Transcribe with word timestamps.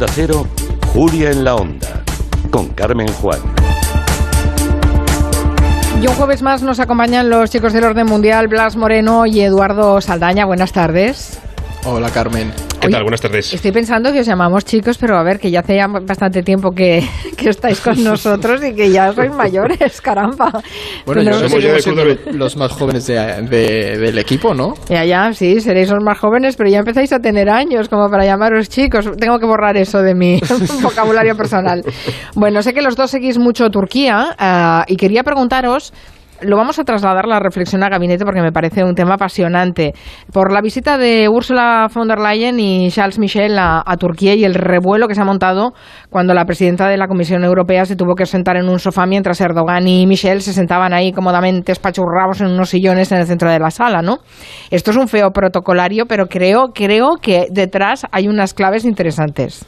Onda 0.00 0.12
Cero, 0.14 0.46
Julia 0.94 1.30
en 1.30 1.44
la 1.44 1.56
Onda, 1.56 2.02
con 2.50 2.68
Carmen 2.68 3.06
Juan. 3.20 3.38
Y 6.00 6.06
un 6.06 6.14
jueves 6.14 6.40
más 6.40 6.62
nos 6.62 6.80
acompañan 6.80 7.28
los 7.28 7.50
chicos 7.50 7.74
del 7.74 7.84
orden 7.84 8.06
mundial, 8.06 8.48
Blas 8.48 8.76
Moreno 8.76 9.26
y 9.26 9.42
Eduardo 9.42 10.00
Saldaña. 10.00 10.46
Buenas 10.46 10.72
tardes. 10.72 11.38
Hola 11.84 12.08
Carmen. 12.08 12.50
¿Qué 12.80 12.88
tal? 12.88 13.02
Buenas 13.02 13.20
tardes. 13.20 13.52
Estoy 13.52 13.72
pensando 13.72 14.10
que 14.10 14.20
os 14.20 14.26
llamamos 14.26 14.64
chicos, 14.64 14.96
pero 14.96 15.18
a 15.18 15.22
ver, 15.22 15.38
que 15.38 15.50
ya 15.50 15.60
hace 15.60 15.76
ya 15.76 15.86
bastante 15.86 16.42
tiempo 16.42 16.70
que, 16.70 17.06
que 17.36 17.50
estáis 17.50 17.78
con 17.80 18.02
nosotros 18.04 18.62
y 18.64 18.74
que 18.74 18.90
ya 18.90 19.12
sois 19.12 19.30
mayores, 19.34 20.00
caramba. 20.02 20.50
Bueno, 21.04 21.22
yo 21.22 21.30
no- 21.30 21.36
somos 21.48 21.62
ya 21.62 21.72
de 21.74 22.18
los 22.32 22.56
más 22.56 22.72
jóvenes 22.72 23.06
de- 23.06 23.42
de- 23.42 23.98
del 23.98 24.18
equipo, 24.18 24.54
¿no? 24.54 24.72
Ya, 24.88 25.04
ya, 25.04 25.30
sí, 25.34 25.60
seréis 25.60 25.90
los 25.90 26.02
más 26.02 26.18
jóvenes, 26.18 26.56
pero 26.56 26.70
ya 26.70 26.78
empezáis 26.78 27.12
a 27.12 27.18
tener 27.18 27.50
años 27.50 27.88
como 27.90 28.08
para 28.08 28.24
llamaros 28.24 28.70
chicos. 28.70 29.10
Tengo 29.18 29.38
que 29.38 29.46
borrar 29.46 29.76
eso 29.76 30.00
de 30.00 30.14
mi 30.14 30.40
vocabulario 30.82 31.36
personal. 31.36 31.82
Bueno, 32.34 32.62
sé 32.62 32.72
que 32.72 32.80
los 32.80 32.96
dos 32.96 33.10
seguís 33.10 33.38
mucho 33.38 33.68
Turquía 33.68 34.34
ah, 34.38 34.84
y 34.88 34.96
quería 34.96 35.22
preguntaros. 35.22 35.92
Lo 36.42 36.56
vamos 36.56 36.78
a 36.78 36.84
trasladar 36.84 37.26
la 37.26 37.38
reflexión 37.38 37.82
a 37.82 37.88
gabinete 37.90 38.24
porque 38.24 38.40
me 38.40 38.50
parece 38.50 38.82
un 38.82 38.94
tema 38.94 39.14
apasionante. 39.14 39.92
Por 40.32 40.52
la 40.52 40.62
visita 40.62 40.96
de 40.96 41.28
Ursula 41.28 41.88
von 41.94 42.08
der 42.08 42.18
Leyen 42.18 42.58
y 42.58 42.90
Charles 42.90 43.18
Michel 43.18 43.58
a, 43.58 43.82
a 43.84 43.96
Turquía 43.96 44.34
y 44.34 44.44
el 44.44 44.54
revuelo 44.54 45.06
que 45.06 45.14
se 45.14 45.20
ha 45.20 45.24
montado 45.24 45.74
cuando 46.08 46.32
la 46.32 46.46
presidenta 46.46 46.88
de 46.88 46.96
la 46.96 47.08
Comisión 47.08 47.44
Europea 47.44 47.84
se 47.84 47.94
tuvo 47.94 48.14
que 48.14 48.24
sentar 48.24 48.56
en 48.56 48.68
un 48.68 48.78
sofá 48.78 49.04
mientras 49.04 49.40
Erdogan 49.40 49.86
y 49.86 50.06
Michel 50.06 50.40
se 50.40 50.54
sentaban 50.54 50.94
ahí 50.94 51.12
cómodamente 51.12 51.72
espachurrados 51.72 52.40
en 52.40 52.48
unos 52.48 52.70
sillones 52.70 53.12
en 53.12 53.18
el 53.18 53.26
centro 53.26 53.50
de 53.50 53.58
la 53.58 53.70
sala, 53.70 54.00
¿no? 54.00 54.18
Esto 54.70 54.92
es 54.92 54.96
un 54.96 55.08
feo 55.08 55.32
protocolario, 55.32 56.06
pero 56.06 56.26
creo, 56.26 56.68
creo 56.74 57.16
que 57.20 57.48
detrás 57.50 58.06
hay 58.12 58.28
unas 58.28 58.54
claves 58.54 58.84
interesantes. 58.86 59.66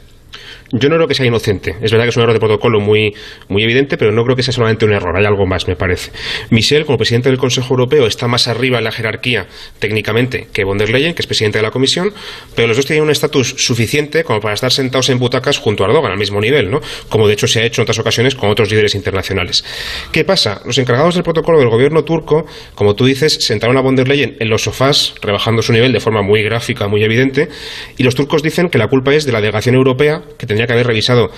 Yo 0.71 0.89
no 0.89 0.95
creo 0.95 1.07
que 1.07 1.13
sea 1.13 1.25
inocente. 1.25 1.75
Es 1.81 1.91
verdad 1.91 2.05
que 2.05 2.09
es 2.09 2.17
un 2.17 2.23
error 2.23 2.33
de 2.33 2.39
protocolo 2.39 2.79
muy, 2.79 3.13
muy 3.47 3.63
evidente, 3.63 3.97
pero 3.97 4.11
no 4.11 4.23
creo 4.23 4.35
que 4.35 4.43
sea 4.43 4.53
solamente 4.53 4.85
un 4.85 4.93
error. 4.93 5.15
Hay 5.17 5.25
algo 5.25 5.45
más, 5.45 5.67
me 5.67 5.75
parece. 5.75 6.11
Michel, 6.49 6.85
como 6.85 6.97
presidente 6.97 7.29
del 7.29 7.37
Consejo 7.37 7.73
Europeo, 7.73 8.07
está 8.07 8.27
más 8.27 8.47
arriba 8.47 8.77
en 8.77 8.83
la 8.83 8.91
jerarquía 8.91 9.47
técnicamente 9.79 10.47
que 10.51 10.63
von 10.63 10.77
der 10.77 10.89
Leyen, 10.89 11.13
que 11.13 11.21
es 11.21 11.27
presidente 11.27 11.59
de 11.59 11.63
la 11.63 11.71
Comisión, 11.71 12.13
pero 12.55 12.67
los 12.67 12.77
dos 12.77 12.85
tienen 12.85 13.03
un 13.03 13.09
estatus 13.09 13.55
suficiente 13.57 14.23
como 14.23 14.39
para 14.39 14.53
estar 14.53 14.71
sentados 14.71 15.09
en 15.09 15.19
butacas 15.19 15.57
junto 15.57 15.83
a 15.83 15.87
Erdogan, 15.87 16.11
al 16.11 16.17
mismo 16.17 16.39
nivel, 16.39 16.71
¿no? 16.71 16.81
Como 17.09 17.27
de 17.27 17.33
hecho 17.33 17.47
se 17.47 17.61
ha 17.61 17.65
hecho 17.65 17.81
en 17.81 17.83
otras 17.83 17.99
ocasiones 17.99 18.35
con 18.35 18.49
otros 18.49 18.69
líderes 18.69 18.95
internacionales. 18.95 19.63
¿Qué 20.11 20.23
pasa? 20.23 20.61
Los 20.65 20.77
encargados 20.77 21.15
del 21.15 21.23
protocolo 21.23 21.59
del 21.59 21.69
gobierno 21.69 22.03
turco, 22.03 22.45
como 22.75 22.95
tú 22.95 23.05
dices, 23.05 23.33
sentaron 23.45 23.77
a 23.77 23.81
von 23.81 23.95
der 23.95 24.07
Leyen 24.07 24.37
en 24.39 24.49
los 24.49 24.63
sofás, 24.63 25.15
rebajando 25.21 25.61
su 25.61 25.73
nivel 25.73 25.91
de 25.91 25.99
forma 25.99 26.21
muy 26.21 26.43
gráfica, 26.43 26.87
muy 26.87 27.03
evidente, 27.03 27.49
y 27.97 28.03
los 28.03 28.15
turcos 28.15 28.43
dicen 28.43 28.69
que 28.69 28.77
la 28.77 28.87
culpa 28.87 29.13
es 29.13 29.25
de 29.25 29.31
la 29.31 29.41
delegación 29.41 29.75
europea, 29.75 30.23
que 30.37 30.45
tendría 30.45 30.62
que 30.67 30.73
haber 30.73 30.87
revisado 30.87 31.31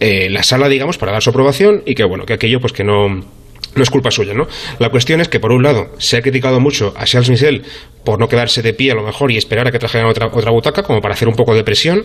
eh, 0.00 0.28
la 0.30 0.42
sala, 0.42 0.68
digamos, 0.68 0.98
para 0.98 1.12
dar 1.12 1.22
su 1.22 1.30
aprobación, 1.30 1.82
y 1.86 1.94
que 1.94 2.04
bueno, 2.04 2.24
que 2.24 2.34
aquello 2.34 2.60
pues 2.60 2.72
que 2.72 2.84
no 2.84 3.24
no 3.74 3.82
es 3.82 3.90
culpa 3.90 4.10
suya, 4.10 4.34
¿no? 4.34 4.46
La 4.78 4.90
cuestión 4.90 5.20
es 5.20 5.28
que, 5.28 5.40
por 5.40 5.52
un 5.52 5.62
lado, 5.62 5.92
se 5.98 6.16
ha 6.16 6.22
criticado 6.22 6.60
mucho 6.60 6.94
a 6.96 7.04
Charles 7.04 7.30
Michel 7.30 7.62
por 8.04 8.18
no 8.18 8.28
quedarse 8.28 8.62
de 8.62 8.72
pie 8.72 8.92
a 8.92 8.94
lo 8.94 9.02
mejor 9.02 9.30
y 9.30 9.36
esperar 9.36 9.66
a 9.68 9.72
que 9.72 9.78
trajeran 9.78 10.08
otra, 10.08 10.26
otra 10.32 10.50
butaca, 10.50 10.82
como 10.82 11.00
para 11.00 11.14
hacer 11.14 11.28
un 11.28 11.34
poco 11.34 11.54
de 11.54 11.62
presión. 11.64 12.04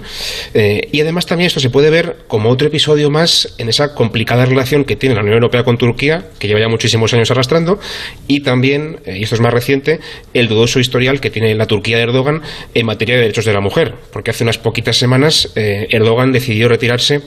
Eh, 0.53 0.89
y 0.91 1.01
además 1.01 1.25
también 1.25 1.47
esto 1.47 1.59
se 1.59 1.69
puede 1.69 1.89
ver 1.89 2.17
como 2.27 2.49
otro 2.49 2.67
episodio 2.67 3.09
más 3.09 3.55
en 3.57 3.69
esa 3.69 3.95
complicada 3.95 4.45
relación 4.45 4.83
que 4.83 4.95
tiene 4.95 5.15
la 5.15 5.21
Unión 5.21 5.35
Europea 5.35 5.63
con 5.63 5.77
Turquía, 5.77 6.25
que 6.39 6.47
lleva 6.47 6.59
ya 6.59 6.67
muchísimos 6.67 7.13
años 7.13 7.31
arrastrando, 7.31 7.79
y 8.27 8.41
también, 8.41 8.99
eh, 9.05 9.17
y 9.19 9.23
esto 9.23 9.35
es 9.35 9.41
más 9.41 9.53
reciente, 9.53 9.99
el 10.33 10.47
dudoso 10.47 10.79
historial 10.79 11.21
que 11.21 11.29
tiene 11.29 11.55
la 11.55 11.67
Turquía 11.67 11.97
de 11.97 12.03
Erdogan 12.03 12.41
en 12.73 12.85
materia 12.85 13.15
de 13.15 13.21
derechos 13.21 13.45
de 13.45 13.53
la 13.53 13.61
mujer, 13.61 13.95
porque 14.11 14.31
hace 14.31 14.43
unas 14.43 14.57
poquitas 14.57 14.97
semanas 14.97 15.51
eh, 15.55 15.87
Erdogan 15.91 16.31
decidió 16.31 16.67
retirarse 16.67 17.21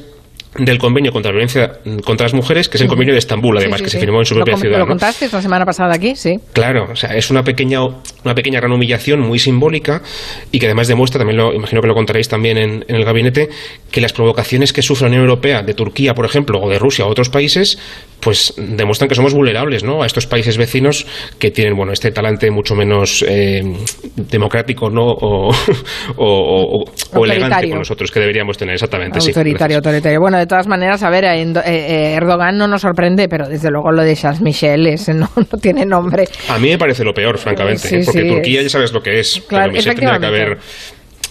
del 0.57 0.79
convenio 0.79 1.13
contra 1.13 1.31
la 1.31 1.37
violencia 1.37 1.73
contra 2.05 2.25
las 2.25 2.35
mujeres, 2.35 2.69
que 2.69 2.79
es 2.79 2.81
el 2.83 2.89
convenio 2.89 3.13
de 3.13 3.19
Estambul, 3.19 3.57
además, 3.59 3.79
Sí, 3.81 3.85
sí, 3.85 3.85
que 3.85 3.91
sí. 3.91 3.97
se 3.99 4.01
firmó 4.01 4.19
en 4.21 4.25
su 4.25 4.35
Lo 4.35 4.39
propia 4.41 4.55
com- 4.55 4.61
ciudad. 4.63 4.79
Lo 4.79 4.85
¿no? 4.85 4.89
contaste 4.89 5.29
la 5.31 5.43
semana 5.43 5.65
pasada 5.67 5.95
aquí, 5.95 6.17
sí. 6.17 6.37
Claro, 6.53 6.89
o 6.91 6.97
sea, 6.97 7.15
es 7.15 7.31
una 7.31 7.43
pequeña, 7.43 7.81
una 7.85 8.35
pequeña 8.35 8.59
gran 8.61 8.73
humillación 8.73 9.21
muy 9.21 9.39
simbólica 9.39 10.03
y 10.51 10.59
que 10.59 10.67
además 10.67 10.89
demuestra, 10.89 11.19
también 11.19 11.37
lo 11.37 11.53
imagino 11.53 11.81
que 11.83 11.87
lo 11.89 11.95
contaréis 11.95 12.29
también 12.29 12.57
en, 12.59 12.85
en 12.89 12.97
el 12.97 13.05
gabinete, 13.05 13.49
que 13.91 14.01
las 14.01 14.13
provocaciones 14.13 14.73
que 14.73 14.83
sufre 14.83 15.05
la 15.05 15.09
Unión 15.11 15.23
Europea 15.25 15.63
de 15.63 15.75
Turquía, 15.75 16.15
por 16.15 16.25
ejemplo, 16.25 16.59
o 16.61 16.69
de 16.71 16.79
Rusia 16.79 17.05
o 17.05 17.09
otros 17.11 17.29
países, 17.29 17.79
pues 18.21 18.55
demuestran 18.57 19.09
que 19.09 19.15
somos 19.15 19.35
vulnerables, 19.35 19.85
¿no? 19.85 20.03
A 20.03 20.07
estos 20.07 20.27
países 20.27 20.57
vecinos 20.57 21.07
que 21.39 21.51
tienen, 21.51 21.77
bueno, 21.77 21.93
este 21.93 22.11
talante 22.11 22.51
mucho 22.51 22.75
menos 22.75 23.25
eh, 23.29 23.63
democrático, 24.17 24.91
¿no? 24.91 25.05
O, 25.07 25.51
o, 26.17 26.25
o- 26.27 26.85
o 27.15 27.25
elegante 27.25 27.69
con 27.69 27.79
nosotros 27.79 28.11
que 28.11 28.21
deberíamos 28.21 28.57
tener, 28.59 28.75
exactamente. 28.75 29.19
Autoritario, 29.19 29.77
autoritario. 29.77 30.21
Bueno, 30.21 30.38
de 30.39 30.47
todas 30.47 30.67
maneras, 30.67 31.03
a 31.03 31.11
ver, 31.11 31.25
eh, 31.25 31.43
eh, 31.43 32.15
Erdogan 32.15 32.57
no 32.57 32.67
nos 32.69 32.83
sorprende, 32.83 33.29
pero 33.29 33.49
desde 33.49 33.71
luego 33.71 33.93
lo 33.93 34.03
de 34.03 34.15
Charles 34.17 34.41
Michel 34.41 34.87
ese 34.87 35.13
no, 35.15 35.29
no 35.37 35.59
tiene 35.61 35.85
nombre. 35.85 36.25
A 36.49 36.59
mí 36.59 36.69
me 36.71 36.79
parece 36.79 37.05
lo 37.05 37.13
peor, 37.13 37.39
francamente, 37.39 37.89
Sí, 37.89 37.97
¿eh? 37.97 38.03
porque 38.05 38.23
sí, 38.23 38.29
Turquía 38.29 38.61
es- 38.61 38.65
ya 38.67 38.71
sabes 38.71 38.93
lo 38.93 39.03
que 39.03 39.21
es. 39.21 39.43
Claro, 39.49 39.65
pero 39.67 39.73
Michel 39.77 39.95
tendría 39.95 40.19
que 40.19 40.27
haber. 40.27 40.59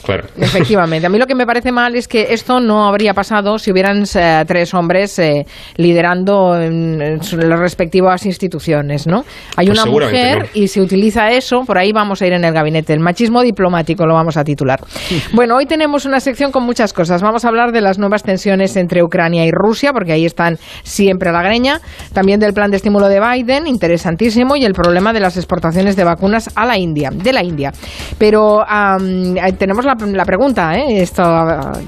Claro. 0.07 0.23
Efectivamente. 0.39 1.05
A 1.05 1.09
mí 1.09 1.19
lo 1.19 1.27
que 1.27 1.35
me 1.35 1.45
parece 1.45 1.73
mal 1.73 1.93
es 1.95 2.07
que 2.07 2.27
esto 2.33 2.61
no 2.61 2.85
habría 2.87 3.13
pasado 3.13 3.59
si 3.59 3.71
hubieran 3.73 4.05
eh, 4.15 4.45
tres 4.47 4.73
hombres 4.73 5.19
eh, 5.19 5.45
liderando 5.75 6.57
en, 6.57 7.01
en 7.01 7.19
las 7.49 7.59
respectivas 7.59 8.25
instituciones, 8.25 9.05
¿no? 9.05 9.25
Hay 9.57 9.67
Pues 9.67 9.77
una 9.83 9.91
mujer 9.91 10.43
no. 10.43 10.45
y 10.53 10.69
se 10.69 10.79
utiliza 10.79 11.31
eso, 11.31 11.63
por 11.67 11.77
ahí 11.77 11.91
vamos 11.91 12.21
a 12.21 12.25
ir 12.27 12.31
en 12.31 12.45
el 12.45 12.53
gabinete. 12.53 12.93
El 12.93 13.01
machismo 13.01 13.41
diplomático 13.41 14.05
lo 14.05 14.13
vamos 14.13 14.37
a 14.37 14.43
titular. 14.45 14.79
Bueno, 15.33 15.57
hoy 15.57 15.65
tenemos 15.65 16.05
una 16.05 16.19
sección 16.21 16.51
con 16.53 16.63
muchas 16.63 16.93
cosas. 16.93 17.21
Vamos 17.21 17.43
a 17.43 17.49
hablar 17.49 17.71
de 17.73 17.81
las 17.81 17.99
nuevas 17.99 18.23
tensiones 18.23 18.75
entre 18.77 19.03
Ucrania 19.03 19.45
y 19.45 19.51
Rusia, 19.51 19.91
porque 19.91 20.13
ahí 20.13 20.25
están 20.25 20.57
siempre 20.83 21.29
a 21.29 21.33
la 21.33 21.43
greña. 21.43 21.81
También 22.13 22.39
del 22.39 22.53
plan 22.53 22.71
de 22.71 22.77
estímulo 22.77 23.09
de 23.09 23.19
Biden, 23.19 23.67
interesantísimo, 23.67 24.55
y 24.55 24.63
el 24.63 24.73
problema 24.73 25.11
de 25.11 25.19
las 25.19 25.35
exportaciones 25.35 25.95
de 25.97 26.05
vacunas 26.05 26.49
a 26.55 26.65
la 26.65 26.77
India, 26.77 27.09
de 27.11 27.33
la 27.33 27.43
India. 27.43 27.71
Pero 28.17 28.61
eh, 28.63 29.53
tenemos 29.59 29.85
la, 29.85 29.96
la 30.05 30.25
pregunta, 30.25 30.75
¿eh? 30.75 31.01
Esto, 31.01 31.23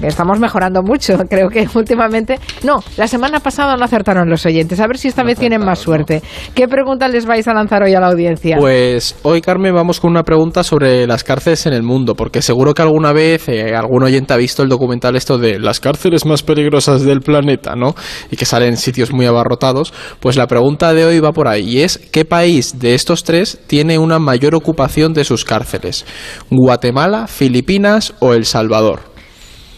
estamos 0.02 0.40
mejorando 0.40 0.82
mucho. 0.82 1.18
Creo 1.30 1.50
que 1.50 1.68
últimamente. 1.76 2.40
No, 2.64 2.84
la 2.98 3.08
semana 3.08 3.40
pasada 3.40 3.76
no 3.78 3.86
acertaron 3.86 4.30
los 4.30 4.46
oyentes. 4.46 4.80
A 4.80 4.88
ver 4.88 4.98
si 4.98 5.08
esta 5.08 5.24
vez 5.24 5.38
tienen 5.38 5.64
más 5.64 5.80
suerte. 5.80 6.22
¿Qué 6.54 6.68
pregunta 6.68 7.08
les 7.08 7.26
vais 7.26 7.48
a 7.48 7.54
lanzar 7.54 7.84
hoy 7.84 7.94
a 7.94 8.00
la 8.00 8.08
audiencia? 8.08 8.58
Pues 8.58 9.16
hoy, 9.24 9.42
Carmen, 9.42 9.74
vamos 9.74 10.00
con 10.00 10.12
una 10.12 10.24
pregunta 10.24 10.64
sobre 10.64 11.08
las 11.08 11.24
cárceles 11.24 11.66
en 11.66 11.74
el 11.74 11.84
mundo, 11.84 12.16
porque 12.16 12.42
seguro 12.42 12.74
que 12.74 12.82
alguna 12.82 13.14
vez 13.14 13.48
eh, 13.50 13.76
algún 13.76 14.04
oyente 14.04 14.34
ha 14.34 14.38
visto 14.38 14.64
el 14.64 14.70
documental 14.70 15.16
esto 15.16 15.38
de 15.38 15.60
las 15.60 15.80
cárceles 15.80 16.26
más 16.26 16.44
peligrosas 16.44 17.04
del 17.04 17.22
planeta, 17.22 17.76
¿no? 17.76 17.96
Y 18.32 18.36
que 18.36 18.46
salen 18.46 18.70
en 18.70 18.78
sitios 18.78 19.12
muy 19.12 19.26
abarrotados. 19.26 19.94
Pues 20.20 20.36
la 20.36 20.48
pregunta 20.48 20.94
de 20.94 21.06
hoy 21.06 21.20
va 21.20 21.32
por 21.32 21.48
ahí, 21.48 21.70
y 21.70 21.82
es 21.82 21.98
¿qué 21.98 22.26
país 22.26 22.80
de 22.80 22.96
estos 22.96 23.24
tres 23.24 23.60
tiene 23.68 23.98
una 23.98 24.20
mayor 24.20 24.56
ocupación 24.56 25.14
de 25.14 25.24
sus 25.24 25.46
cárceles? 25.46 26.06
¿Guatemala, 26.50 27.28
Filipinas 27.28 27.99
o 28.20 28.34
El 28.34 28.46
Salvador? 28.46 29.02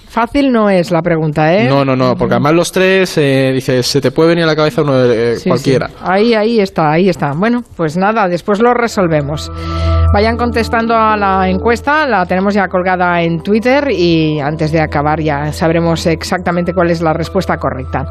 Fácil 0.10 0.52
no 0.52 0.70
es 0.70 0.92
la 0.92 1.02
pregunta, 1.02 1.56
¿eh? 1.56 1.70
No, 1.70 1.86
no, 1.86 1.96
no, 1.96 2.18
porque 2.18 2.34
además 2.34 2.54
los 2.54 2.72
tres, 2.74 3.18
eh, 3.18 3.52
dices, 3.54 3.88
se 3.88 4.02
te 4.02 4.12
puede 4.12 4.30
venir 4.30 4.44
a 4.44 4.48
la 4.48 4.56
cabeza 4.58 4.82
uno 4.82 4.98
de 4.98 5.34
eh, 5.34 5.36
Sí, 5.38 5.48
cualquiera. 5.50 5.88
sí. 5.88 5.94
Ahí, 6.02 6.34
ahí 6.34 6.60
está, 6.60 6.92
ahí 6.92 7.08
está. 7.08 7.32
Bueno, 7.32 7.64
pues 7.78 7.96
nada, 7.96 8.28
después 8.28 8.60
lo 8.60 8.74
resolvemos. 8.74 9.50
Vayan 10.14 10.36
contestando 10.36 10.94
a 10.94 11.16
la 11.16 11.48
encuesta, 11.48 12.06
la 12.06 12.26
tenemos 12.26 12.54
ya 12.54 12.68
colgada 12.68 13.22
en 13.22 13.42
Twitter 13.42 13.90
y 13.92 14.42
antes 14.42 14.74
de 14.74 14.82
acabar 14.82 15.22
ya 15.22 15.54
sabremos 15.54 16.06
exactamente 16.06 16.74
cuál 16.74 16.92
es 16.92 17.02
la 17.02 17.14
respuesta 17.14 17.56
correcta. 17.56 18.04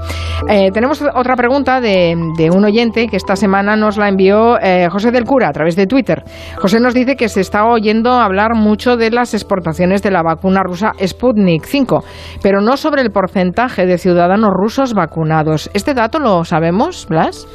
Eh, 0.48 0.70
tenemos 0.72 1.02
otra 1.02 1.36
pregunta 1.36 1.78
de, 1.78 2.16
un 2.50 2.64
oyente 2.64 3.06
que 3.06 3.18
esta 3.18 3.36
semana 3.36 3.76
nos 3.76 3.98
la 3.98 4.08
envió 4.08 4.58
eh, 4.58 4.88
José 4.90 5.10
del 5.10 5.24
Cura 5.24 5.48
a 5.48 5.52
través 5.52 5.76
de 5.76 5.86
Twitter. 5.86 6.24
José 6.56 6.80
nos 6.80 6.94
dice 6.94 7.16
que 7.16 7.28
se 7.28 7.42
está 7.42 7.66
oyendo 7.66 8.12
hablar 8.12 8.54
mucho 8.54 8.96
de 8.96 9.10
las 9.10 9.34
exportaciones 9.34 10.02
de 10.02 10.10
la 10.10 10.22
vacuna 10.22 10.62
rusa 10.62 10.92
Sputnik 11.06 11.66
5, 11.66 12.02
pero 12.42 12.62
no 12.62 12.78
sobre 12.78 13.02
el 13.02 13.10
porcentaje 13.10 13.84
de 13.84 13.98
ciudadanos 13.98 14.50
rusos 14.54 14.94
vacunados. 14.94 15.70
¿Este 15.74 15.92
dato 15.92 16.18
lo 16.18 16.46
sabemos, 16.46 17.06
Blas? 17.10 17.46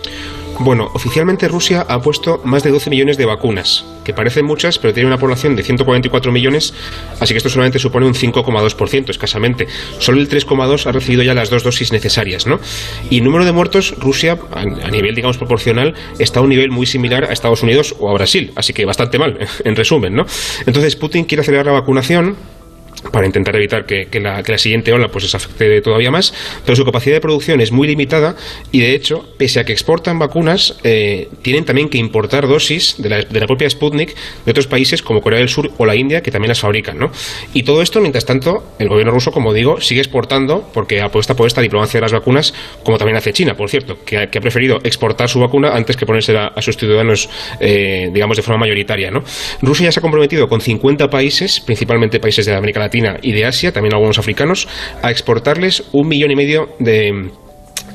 Bueno, 0.60 0.90
oficialmente 0.94 1.50
Rusia 1.50 1.86
ha 1.88 2.00
puesto 2.00 2.40
más 2.46 2.64
de 2.64 2.72
12 2.72 2.90
millones 2.90 3.18
de 3.18 3.26
vacunas, 3.26 3.86
que 4.06 4.14
parecen 4.14 4.46
muchas, 4.46 4.80
pero 4.80 4.94
tiene 4.94 5.08
una 5.08 5.18
población 5.18 5.56
de 5.56 5.64
144 5.64 6.32
millones, 6.32 6.74
así 7.20 7.34
que 7.34 7.38
esto 7.38 7.50
solamente 7.50 7.78
supone 7.78 8.06
un 8.06 8.14
5,2% 8.14 9.10
escasamente. 9.10 9.68
Solo 10.00 10.22
el 10.22 10.30
3,2 10.30 10.86
ha 10.86 10.94
recibido 10.94 11.24
ya 11.24 11.34
las 11.34 11.50
dos 11.50 11.64
dosis 11.64 11.92
necesarias, 11.92 12.48
¿no? 12.48 12.60
Y 13.10 13.20
número 13.20 13.44
de 13.44 13.52
muertos, 13.52 13.96
Rusia, 14.00 14.38
a 14.54 14.90
nivel, 14.92 15.14
digamos, 15.14 15.38
proporcional, 15.38 15.94
está 16.20 16.40
a 16.40 16.44
un 16.44 16.50
nivel 16.50 16.72
muy 16.72 16.86
similar 16.86 17.26
a 17.26 17.34
Estados 17.34 17.62
Unidos 17.62 17.94
o 18.00 18.10
a 18.10 18.14
Brasil, 18.14 18.54
así 18.56 18.72
que 18.72 18.86
bastante 18.86 19.20
mal, 19.20 19.38
en 19.66 19.76
resumen, 19.76 20.16
¿no? 20.16 20.26
Entonces 20.66 20.96
Putin 20.96 21.26
quiere 21.26 21.42
acelerar 21.42 21.66
la 21.66 21.74
vacunación 21.74 22.38
para 23.12 23.26
intentar 23.26 23.56
evitar 23.56 23.86
que, 23.86 24.08
la, 24.20 24.44
siguiente 24.58 24.92
ola 24.94 25.10
pues 25.10 25.26
les 25.26 25.36
afecte 25.36 25.82
todavía 25.82 26.12
más, 26.12 26.34
pero 26.66 26.76
su 26.76 26.86
capacidad 26.86 27.16
de 27.16 27.22
producción 27.22 27.62
es 27.62 27.72
muy 27.72 27.88
limitada 27.88 28.36
y 28.72 28.80
de 28.80 28.96
hecho, 28.96 29.26
pese 29.38 29.60
a 29.60 29.66
que 29.66 29.74
exportan 29.74 30.20
vacunas, 30.20 30.78
eh, 30.84 31.30
tienen 31.42 31.66
también 31.66 31.90
que 31.90 31.98
importar 31.98 32.48
dosis 32.48 32.96
de 32.98 33.10
la, 33.10 33.22
de 33.22 33.40
la, 33.40 33.46
propia 33.46 33.70
Sputnik 33.70 34.16
de 34.46 34.52
otros 34.52 34.68
países 34.68 35.02
como 35.02 35.22
Corea 35.22 35.40
del 35.40 35.50
Sur 35.50 35.72
o 35.78 35.86
la 35.86 35.96
India 35.96 36.22
que 36.22 36.32
también 36.32 36.50
las 36.50 36.60
fabrican, 36.60 36.98
¿no? 36.98 37.12
Y 37.54 37.64
todo 37.64 37.82
esto, 37.82 38.02
mientras 38.02 38.26
tanto, 38.26 38.64
el 38.80 38.90
gobierno 38.90 39.12
ruso, 39.12 39.32
como 39.32 39.54
digo, 39.54 39.82
sigue 39.82 40.02
exportando 40.02 40.70
porque 40.74 41.02
apuesta 41.02 41.36
por 41.36 41.48
esta 41.48 41.62
diplomacia 41.62 42.00
de 42.00 42.02
las 42.02 42.14
vacunas, 42.14 42.54
como 42.84 42.98
también 42.98 43.18
hace 43.18 43.34
China, 43.34 43.56
por 43.56 43.70
cierto, 43.70 43.98
que 44.06 44.18
ha, 44.18 44.30
preferido 44.30 44.80
exportar 44.84 45.30
su 45.30 45.40
vacuna 45.40 45.76
antes 45.76 45.98
que 45.98 46.06
ponérsela 46.06 46.48
a 46.56 46.62
sus 46.62 46.78
ciudadanos, 46.78 47.30
eh, 47.60 48.10
digamos, 48.14 48.38
de 48.38 48.44
forma 48.44 48.62
mayoritaria, 48.62 49.12
¿no? 49.12 49.24
Rusia 49.62 49.86
ya 49.86 49.92
se 49.92 50.00
ha 50.00 50.02
comprometido 50.02 50.48
con 50.48 50.62
50 50.62 51.10
países, 51.10 51.60
principalmente 51.60 52.20
países 52.20 52.46
de 52.46 52.56
América 52.56 52.80
Latina 52.80 52.95
y 53.22 53.32
de 53.32 53.46
Asia, 53.46 53.72
también 53.72 53.94
algunos 53.94 54.20
africanos, 54.20 54.68
a 55.02 55.12
exportarles 55.12 55.84
un 55.92 56.08
millón 56.08 56.32
y 56.32 56.36
medio 56.36 56.70
de 56.80 57.32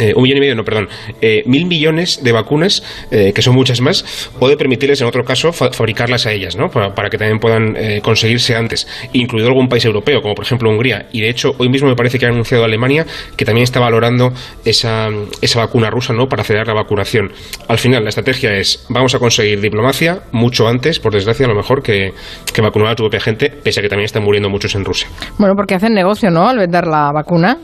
eh, 0.00 0.12
un 0.16 0.22
millón 0.22 0.38
y 0.38 0.40
medio, 0.40 0.54
no, 0.56 0.64
perdón, 0.64 0.88
eh, 1.20 1.42
mil 1.46 1.66
millones 1.66 2.24
de 2.24 2.32
vacunas, 2.32 2.82
eh, 3.10 3.32
que 3.32 3.42
son 3.42 3.54
muchas 3.54 3.80
más, 3.80 4.30
o 4.40 4.48
de 4.48 4.56
permitirles, 4.56 5.00
en 5.00 5.06
otro 5.06 5.22
caso, 5.22 5.52
fabricarlas 5.52 6.26
a 6.26 6.32
ellas, 6.32 6.56
¿no? 6.56 6.68
Para, 6.68 7.10
que 7.10 7.18
también 7.18 7.38
puedan 7.38 7.74
conseguirse 8.02 8.54
antes, 8.54 8.86
incluido 9.12 9.48
algún 9.48 9.68
país 9.68 9.84
europeo, 9.84 10.20
como 10.22 10.34
por 10.34 10.44
ejemplo 10.44 10.70
Hungría. 10.70 11.06
Y 11.12 11.20
de 11.20 11.28
hecho, 11.28 11.52
hoy 11.58 11.68
mismo 11.68 11.88
me 11.88 11.96
parece 11.96 12.18
que 12.18 12.26
ha 12.26 12.28
anunciado 12.28 12.64
Alemania 12.64 13.04
que 13.36 13.44
también 13.44 13.64
está 13.64 13.80
valorando 13.80 14.32
esa, 14.64 15.08
esa 15.40 15.60
vacuna 15.60 15.90
rusa, 15.90 16.12
¿no? 16.12 16.26
Para 16.26 16.42
acelerar 16.42 16.68
la 16.68 16.74
vacunación. 16.74 17.32
Al 17.68 17.78
final, 17.78 18.02
la 18.02 18.08
estrategia 18.08 18.54
es, 18.54 18.86
vamos 18.88 19.14
a 19.14 19.18
conseguir 19.18 19.60
diplomacia 19.60 20.22
mucho 20.32 20.68
antes, 20.68 20.98
por 20.98 21.12
desgracia, 21.12 21.46
a 21.46 21.48
lo 21.48 21.54
mejor, 21.54 21.82
que, 21.82 22.12
que 22.52 22.62
vacunar 22.62 22.92
a 22.92 22.94
tu 22.94 23.02
propia 23.02 23.20
gente, 23.20 23.50
pese 23.50 23.80
a 23.80 23.82
que 23.82 23.88
también 23.88 24.06
están 24.06 24.22
muriendo 24.22 24.48
muchos 24.48 24.74
en 24.74 24.84
Rusia. 24.84 25.08
Bueno, 25.38 25.54
porque 25.56 25.74
hacen 25.74 25.94
negocio, 25.94 26.30
¿no? 26.30 26.48
Al 26.48 26.58
vender 26.58 26.86
la 26.86 27.12
vacuna. 27.12 27.58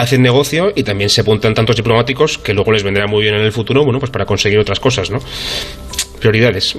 Hacen 0.00 0.22
negocio 0.22 0.72
y 0.74 0.82
también 0.82 1.10
se 1.10 1.20
apuntan 1.20 1.54
tantos 1.54 1.76
diplomáticos 1.76 2.38
que 2.38 2.54
luego 2.54 2.72
les 2.72 2.82
vendrá 2.82 3.06
muy 3.06 3.22
bien 3.22 3.34
en 3.34 3.42
el 3.42 3.52
futuro, 3.52 3.84
bueno, 3.84 4.00
pues 4.00 4.10
para 4.10 4.26
conseguir 4.26 4.58
otras 4.58 4.80
cosas, 4.80 5.10
¿no? 5.10 5.20
Prioridades. 6.20 6.76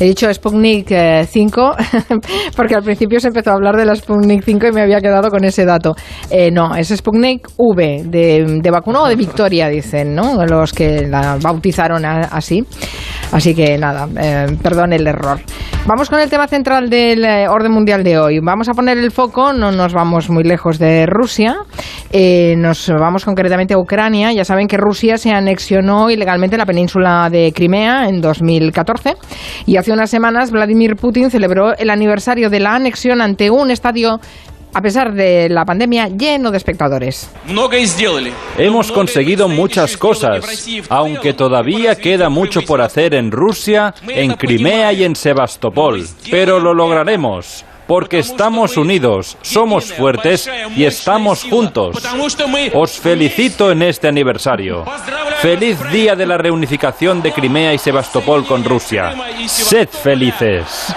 He 0.00 0.04
dicho 0.04 0.32
Sputnik 0.32 0.88
5 0.88 1.76
eh, 1.78 2.18
porque 2.56 2.74
al 2.74 2.82
principio 2.82 3.20
se 3.20 3.28
empezó 3.28 3.50
a 3.50 3.54
hablar 3.54 3.76
de 3.76 3.84
la 3.84 3.94
Sputnik 3.94 4.42
5 4.42 4.66
y 4.66 4.72
me 4.72 4.82
había 4.82 5.00
quedado 5.00 5.30
con 5.30 5.44
ese 5.44 5.64
dato. 5.64 5.94
Eh, 6.30 6.50
no, 6.50 6.74
es 6.74 6.88
Sputnik 6.88 7.48
V 7.56 8.02
de, 8.06 8.60
de, 8.62 8.70
vacuna 8.70 9.02
o 9.02 9.08
de 9.08 9.14
Victoria, 9.14 9.68
dicen, 9.68 10.14
¿no? 10.14 10.44
Los 10.44 10.72
que 10.72 11.06
la 11.06 11.38
bautizaron 11.40 12.04
así. 12.04 12.64
Así 13.32 13.54
que 13.54 13.76
nada, 13.78 14.08
eh, 14.20 14.56
perdón 14.62 14.92
el 14.92 15.06
error. 15.06 15.40
Vamos 15.86 16.10
con 16.10 16.18
el 16.18 16.28
tema 16.28 16.48
central 16.48 16.90
del 16.90 17.24
orden 17.48 17.70
mundial 17.70 18.02
de 18.02 18.18
hoy. 18.18 18.40
Vamos 18.40 18.68
a 18.68 18.72
poner 18.72 18.98
el 18.98 19.12
foco, 19.12 19.52
no 19.52 19.70
nos 19.70 19.92
vamos 19.92 20.28
muy 20.30 20.42
lejos 20.42 20.80
de 20.80 21.06
Rusia, 21.06 21.58
nos 22.56 22.88
vamos 22.88 23.24
concretamente 23.24 23.74
a 23.74 23.78
Ucrania. 23.78 24.32
Ya 24.32 24.44
saben 24.44 24.66
que 24.66 24.76
Rusia 24.76 25.16
se 25.16 25.30
anexionó 25.30 26.10
ilegalmente 26.10 26.56
la 26.56 26.66
península 26.66 27.28
de 27.30 27.52
Crimea 27.54 28.08
en 28.08 28.20
2000 28.20 28.45
2014. 28.46 29.16
Y 29.66 29.76
hace 29.76 29.92
unas 29.92 30.10
semanas 30.10 30.50
Vladimir 30.50 30.96
Putin 30.96 31.30
celebró 31.30 31.76
el 31.76 31.90
aniversario 31.90 32.50
de 32.50 32.60
la 32.60 32.74
anexión 32.74 33.20
ante 33.20 33.50
un 33.50 33.70
estadio 33.70 34.20
a 34.74 34.82
pesar 34.82 35.14
de 35.14 35.48
la 35.48 35.64
pandemia, 35.64 36.08
lleno 36.08 36.50
de 36.50 36.58
espectadores. 36.58 37.30
Hemos 38.58 38.92
conseguido 38.92 39.48
muchas 39.48 39.96
cosas, 39.96 40.68
aunque 40.90 41.32
todavía 41.32 41.94
queda 41.94 42.28
mucho 42.28 42.60
por 42.60 42.82
hacer 42.82 43.14
en 43.14 43.30
Rusia, 43.30 43.94
en 44.06 44.34
Crimea 44.34 44.92
y 44.92 45.04
en 45.04 45.16
Sebastopol, 45.16 46.04
pero 46.30 46.60
lo 46.60 46.74
lograremos 46.74 47.64
porque 47.86 48.18
estamos 48.18 48.76
unidos, 48.76 49.36
somos 49.42 49.92
fuertes 49.92 50.50
y 50.74 50.84
estamos 50.84 51.44
juntos. 51.44 51.96
Os 52.74 52.98
felicito 52.98 53.70
en 53.70 53.82
este 53.82 54.08
aniversario. 54.08 54.84
Feliz 55.40 55.78
día 55.90 56.16
de 56.16 56.26
la 56.26 56.38
reunificación 56.38 57.22
de 57.22 57.32
Crimea 57.32 57.72
y 57.74 57.78
Sebastopol 57.78 58.46
con 58.46 58.64
Rusia. 58.64 59.14
Sed 59.46 59.88
felices. 59.88 60.94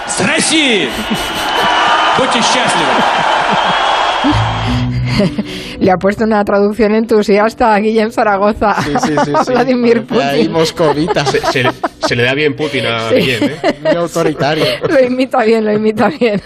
Le 5.80 5.90
ha 5.90 5.96
puesto 5.96 6.24
una 6.24 6.44
traducción 6.44 6.94
entusiasta 6.94 7.74
a 7.74 7.78
Guillem 7.80 8.10
Zaragoza. 8.10 8.74
Sí, 8.82 8.92
sí, 9.02 9.14
sí, 9.24 9.32
Vladimir 9.52 10.04
Putin. 10.04 11.08
Se, 12.06 12.16
le 12.16 12.22
da 12.22 12.34
bien 12.34 12.54
Putin 12.54 12.86
a 12.86 13.10
Guillem, 13.10 13.44
¿eh? 13.44 13.56
Muy 13.82 13.96
autoritario. 13.96 14.64
Lo 14.88 15.00
imita 15.00 15.44
bien, 15.44 15.64
lo 15.64 15.72
imita 15.72 16.08
bien. 16.08 16.40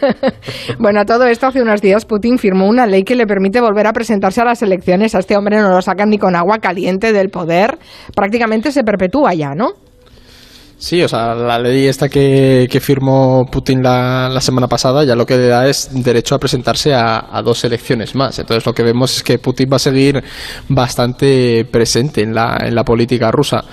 Bueno, 0.78 1.00
a 1.00 1.04
todo 1.04 1.26
esto, 1.26 1.46
hace 1.46 1.62
unos 1.62 1.80
días 1.80 2.04
Putin 2.04 2.38
firmó 2.38 2.68
una 2.68 2.86
ley 2.86 3.04
que 3.04 3.14
le 3.14 3.26
permite 3.26 3.60
volver 3.60 3.86
a 3.86 3.92
presentarse 3.92 4.40
a 4.40 4.44
las 4.44 4.62
elecciones. 4.62 5.14
A 5.14 5.20
este 5.20 5.36
hombre 5.36 5.58
no 5.58 5.70
lo 5.70 5.82
sacan 5.82 6.10
ni 6.10 6.18
con 6.18 6.36
agua 6.36 6.58
caliente 6.58 7.12
del 7.12 7.30
poder. 7.30 7.78
Prácticamente 8.14 8.72
se 8.72 8.84
perpetúa 8.84 9.34
ya, 9.34 9.54
¿no? 9.54 9.72
Sí, 10.84 11.02
o 11.02 11.08
sea, 11.08 11.34
la 11.34 11.58
ley 11.58 11.86
esta 11.86 12.10
que, 12.10 12.68
firmó 12.82 13.46
Putin 13.50 13.82
la, 13.82 14.28
la, 14.28 14.42
semana 14.42 14.68
pasada 14.68 15.02
ya 15.02 15.16
lo 15.16 15.24
que 15.24 15.38
le 15.38 15.46
da 15.46 15.66
es 15.66 15.88
derecho 15.90 16.34
a 16.34 16.38
presentarse 16.38 16.92
a, 16.92 17.24
a, 17.34 17.40
dos 17.40 17.64
elecciones 17.64 18.14
más. 18.14 18.38
Entonces 18.38 18.66
lo 18.66 18.74
que 18.74 18.82
vemos 18.82 19.16
es 19.16 19.22
que 19.22 19.38
Putin 19.38 19.70
va 19.72 19.76
a 19.76 19.78
seguir 19.78 20.22
bastante 20.68 21.64
presente 21.64 22.20
en 22.20 22.34
la, 22.34 22.58
en 22.60 22.74
la 22.74 22.84
política 22.84 23.30
rusa. 23.30 23.64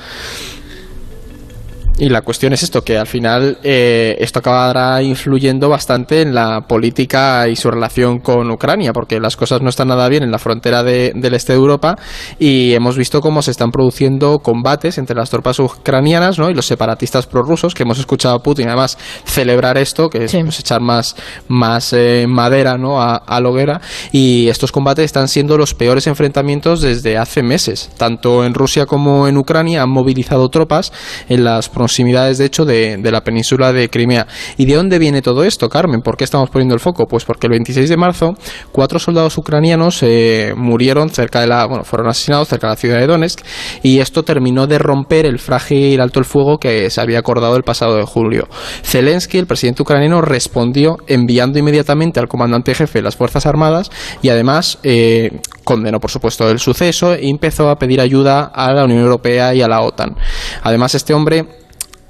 Y 1.97 2.09
la 2.09 2.21
cuestión 2.21 2.51
es 2.53 2.63
esto, 2.63 2.83
que 2.83 2.97
al 2.97 3.05
final 3.05 3.59
eh, 3.63 4.15
esto 4.19 4.39
acabará 4.39 5.03
influyendo 5.03 5.69
bastante 5.69 6.21
en 6.21 6.33
la 6.33 6.61
política 6.61 7.47
y 7.47 7.55
su 7.55 7.69
relación 7.69 8.19
con 8.19 8.49
Ucrania, 8.49 8.91
porque 8.91 9.19
las 9.19 9.37
cosas 9.37 9.61
no 9.61 9.69
están 9.69 9.89
nada 9.89 10.09
bien 10.09 10.23
en 10.23 10.31
la 10.31 10.39
frontera 10.39 10.83
del 10.83 11.33
este 11.33 11.53
de 11.53 11.59
Europa 11.59 11.95
y 12.39 12.73
hemos 12.73 12.97
visto 12.97 13.21
cómo 13.21 13.41
se 13.41 13.51
están 13.51 13.69
produciendo 13.69 14.39
combates 14.39 14.97
entre 14.97 15.15
las 15.15 15.29
tropas 15.29 15.59
ucranianas 15.59 16.39
¿no? 16.39 16.49
y 16.49 16.55
los 16.55 16.65
separatistas 16.65 17.27
prorrusos, 17.27 17.75
que 17.75 17.83
hemos 17.83 17.99
escuchado 17.99 18.35
a 18.35 18.39
Putin 18.41 18.67
además 18.67 18.97
celebrar 19.25 19.77
esto, 19.77 20.09
que 20.09 20.25
es 20.25 20.31
pues, 20.31 20.59
echar 20.59 20.81
más, 20.81 21.15
más 21.47 21.93
eh, 21.93 22.25
madera 22.27 22.77
¿no? 22.77 22.99
a, 22.99 23.17
a 23.17 23.39
la 23.41 23.49
hoguera, 23.49 23.81
y 24.11 24.47
estos 24.47 24.71
combates 24.71 25.05
están 25.05 25.27
siendo 25.27 25.55
los 25.55 25.75
peores 25.75 26.07
enfrentamientos 26.07 26.81
desde 26.81 27.17
hace 27.17 27.43
meses. 27.43 27.91
Tanto 27.97 28.43
en 28.43 28.55
Rusia 28.55 28.87
como 28.87 29.27
en 29.27 29.37
Ucrania 29.37 29.83
han 29.83 29.89
movilizado 29.89 30.49
tropas 30.49 30.91
en 31.29 31.43
las 31.43 31.69
proximidades, 31.81 32.37
de 32.37 32.45
hecho, 32.45 32.63
de, 32.63 32.99
la 33.11 33.21
península 33.21 33.73
de 33.73 33.89
Crimea. 33.89 34.27
¿Y 34.57 34.65
de 34.65 34.75
dónde 34.75 34.97
viene 34.97 35.21
todo 35.21 35.43
esto, 35.43 35.67
Carmen? 35.67 36.01
¿Por 36.01 36.15
qué 36.15 36.23
estamos 36.23 36.49
poniendo 36.49 36.73
el 36.73 36.79
foco? 36.79 37.05
Pues 37.05 37.25
porque 37.25 37.47
el 37.47 37.51
26 37.51 37.89
de 37.89 37.97
marzo 37.97 38.33
cuatro 38.71 38.99
soldados 38.99 39.37
ucranianos 39.37 40.01
eh, 40.03 40.53
murieron 40.55 41.09
cerca 41.09 41.41
de 41.41 41.47
la, 41.47 41.65
bueno, 41.65 41.83
fueron 41.83 42.07
asesinados 42.07 42.47
cerca 42.47 42.67
de 42.67 42.71
la 42.71 42.77
ciudad 42.77 42.99
de 42.99 43.07
Donetsk 43.07 43.41
y 43.83 43.99
esto 43.99 44.23
terminó 44.23 44.67
de 44.67 44.77
romper 44.77 45.25
el 45.25 45.39
frágil 45.39 45.99
alto 45.99 46.19
el 46.19 46.25
fuego 46.25 46.57
que 46.57 46.89
se 46.89 47.01
había 47.01 47.19
acordado 47.19 47.57
el 47.57 47.63
pasado 47.63 47.97
de 47.97 48.03
julio. 48.03 48.47
Zelensky, 48.83 49.37
el 49.37 49.47
presidente 49.47 49.81
ucraniano, 49.81 50.21
respondió 50.21 50.97
enviando 51.07 51.59
inmediatamente 51.59 52.19
al 52.19 52.27
comandante 52.27 52.73
jefe 52.73 52.99
de 52.99 53.03
las 53.03 53.17
Fuerzas 53.17 53.45
Armadas 53.45 53.91
y 54.21 54.29
además 54.29 54.79
eh, 54.83 55.41
condenó, 55.63 55.99
por 55.99 56.11
supuesto, 56.11 56.49
el 56.49 56.59
suceso 56.59 57.15
y 57.19 57.29
empezó 57.29 57.69
a 57.69 57.75
pedir 57.75 57.99
ayuda 57.99 58.51
a 58.53 58.71
la 58.71 58.85
Unión 58.85 58.99
Europea 58.99 59.53
y 59.53 59.61
a 59.61 59.67
la 59.67 59.81
OTAN. 59.81 60.15
Además, 60.63 60.95
este 60.95 61.13
hombre 61.13 61.45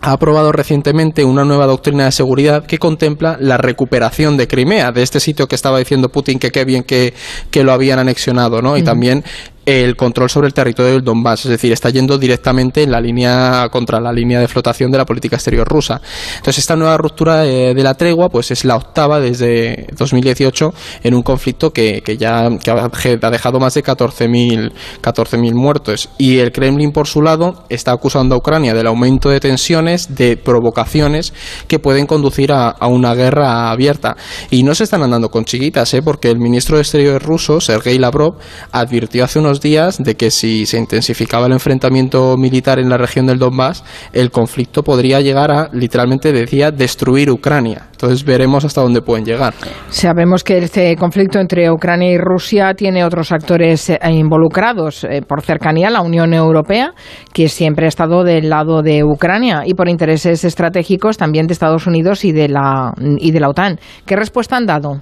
ha 0.01 0.13
aprobado 0.13 0.51
recientemente 0.51 1.24
una 1.24 1.46
nueva 1.46 1.67
doctrina 1.67 2.05
de 2.05 2.12
seguridad 2.12 2.65
que 2.65 2.79
contempla 2.79 3.38
la 3.39 3.58
recuperación 3.58 4.36
de 4.36 4.48
Crimea, 4.48 4.91
de 4.91 5.03
este 5.03 5.20
sitio 5.20 5.48
que 5.48 5.55
estaba 5.55 5.77
diciendo 5.77 6.10
Putin 6.10 6.39
que 6.39 6.50
qué 6.50 6.65
bien 6.65 6.84
que, 6.84 7.13
que 7.51 7.63
lo 7.63 7.72
habían 7.72 8.00
anexionado, 8.00 8.62
¿no? 8.62 8.77
Y 8.77 8.84
también 8.84 9.24
el 9.65 9.96
control 9.96 10.30
sobre 10.30 10.48
el 10.48 10.53
territorio 10.53 10.94
del 10.94 11.03
Donbass, 11.03 11.46
es 11.46 11.51
decir, 11.51 11.72
está 11.72 11.89
yendo 11.89 12.18
directamente 12.18 12.84
en 12.84 12.91
la 12.91 13.00
línea 13.00 13.68
contra 13.72 14.00
la 14.00 14.12
línea 14.12 14.39
de 14.39 14.48
flotación 14.48 14.91
de 14.91 14.98
la 14.98 15.06
política 15.06 15.36
exterior 15.36 15.68
rusa. 15.68 16.01
Entonces, 16.38 16.60
esta 16.60 16.75
nueva 16.75 16.98
ruptura 16.98 17.41
de, 17.41 17.82
la 17.82 17.96
tregua, 17.96 18.30
pues 18.30 18.51
es 18.51 18.63
la 18.63 18.75
octava 18.75 19.20
desde 19.20 19.88
2018 19.98 20.74
en 21.03 21.13
un 21.13 21.24
conflicto 21.24 21.72
que, 21.72 22.01
que 22.01 22.18
ya 22.18 22.46
ha 22.46 23.30
dejado 23.30 23.60
más 23.60 23.74
de 23.74 23.84
14.000 23.84 24.72
14 25.01 25.38
muertos. 25.53 26.10
Y 26.18 26.39
el 26.39 26.51
Kremlin, 26.51 26.91
por 26.91 27.08
su 27.08 27.22
lado, 27.22 27.65
está 27.70 27.91
acusando 27.91 28.36
a 28.36 28.38
Ucrania 28.38 28.74
del 28.74 28.88
aumento 28.88 29.30
de 29.30 29.39
tensiones, 29.39 30.15
de 30.15 30.38
provocaciones 30.38 31.34
que 31.68 31.80
pueden 31.80 32.06
conducir 32.06 32.51
a, 32.51 32.70
a 32.70 32.88
una 32.88 33.13
guerra 33.13 33.72
abierta. 33.72 34.15
Y 34.50 34.63
no 34.63 34.75
se 34.75 34.84
están 34.84 35.03
andando 35.03 35.30
con 35.30 35.46
chiquitas, 35.46 35.94
¿eh? 35.94 36.01
porque 36.01 36.30
el 36.30 36.39
ministro 36.39 36.77
de 36.77 36.84
Exteriores 36.84 37.24
ruso, 37.24 37.62
Sergei 37.62 37.98
Lavrov, 37.98 38.38
advirtió 38.72 39.24
hace 39.24 39.39
unos 39.39 39.50
días 39.60 39.98
de 39.98 40.15
que 40.15 40.31
si 40.31 40.65
se 40.65 40.77
intensificaba 40.77 41.48
el 41.48 41.53
enfrentamiento 41.53 42.38
militar 42.38 42.79
en 42.79 42.89
la 42.89 42.98
región 42.98 43.25
del 43.25 43.39
Donbass, 43.39 43.84
el 44.13 44.31
conflicto 44.31 44.84
podría 44.84 45.20
llegar 45.22 45.51
a, 45.51 45.70
literalmente 45.74 46.31
decía, 46.31 46.72
destruir 46.72 47.29
Ucrania. 47.29 47.88
Entonces 47.91 48.24
veremos 48.24 48.65
hasta 48.65 48.81
dónde 48.81 49.01
pueden 49.01 49.25
llegar. 49.25 49.53
Sabemos 49.89 50.43
que 50.43 50.58
este 50.58 50.96
conflicto 50.96 51.39
entre 51.39 51.70
Ucrania 51.70 52.12
y 52.12 52.17
Rusia 52.17 52.74
tiene 52.74 53.05
otros 53.05 53.31
actores 53.31 53.89
eh, 53.89 54.00
involucrados. 54.10 55.03
Eh, 55.03 55.22
por 55.27 55.41
cercanía, 55.41 55.89
la 55.89 56.01
Unión 56.01 56.34
Europea, 56.34 56.93
que 57.34 57.50
siempre 57.50 57.86
ha 57.86 57.89
estado 57.89 58.24
del 58.24 58.50
lado 58.50 58.81
de 58.81 59.03
Ucrania, 59.03 59.63
y 59.65 59.74
por 59.74 59.89
intereses 59.89 60.43
estratégicos 60.43 61.17
también 61.17 61.48
de 61.48 61.53
Estados 61.53 61.88
Unidos 61.88 62.25
y 62.25 62.31
de 62.31 62.50
la, 62.50 62.93
y 63.17 63.31
de 63.31 63.39
la 63.39 63.50
OTAN. 63.50 63.79
¿Qué 64.05 64.15
respuesta 64.15 64.58
han 64.58 64.65
dado? 64.65 65.01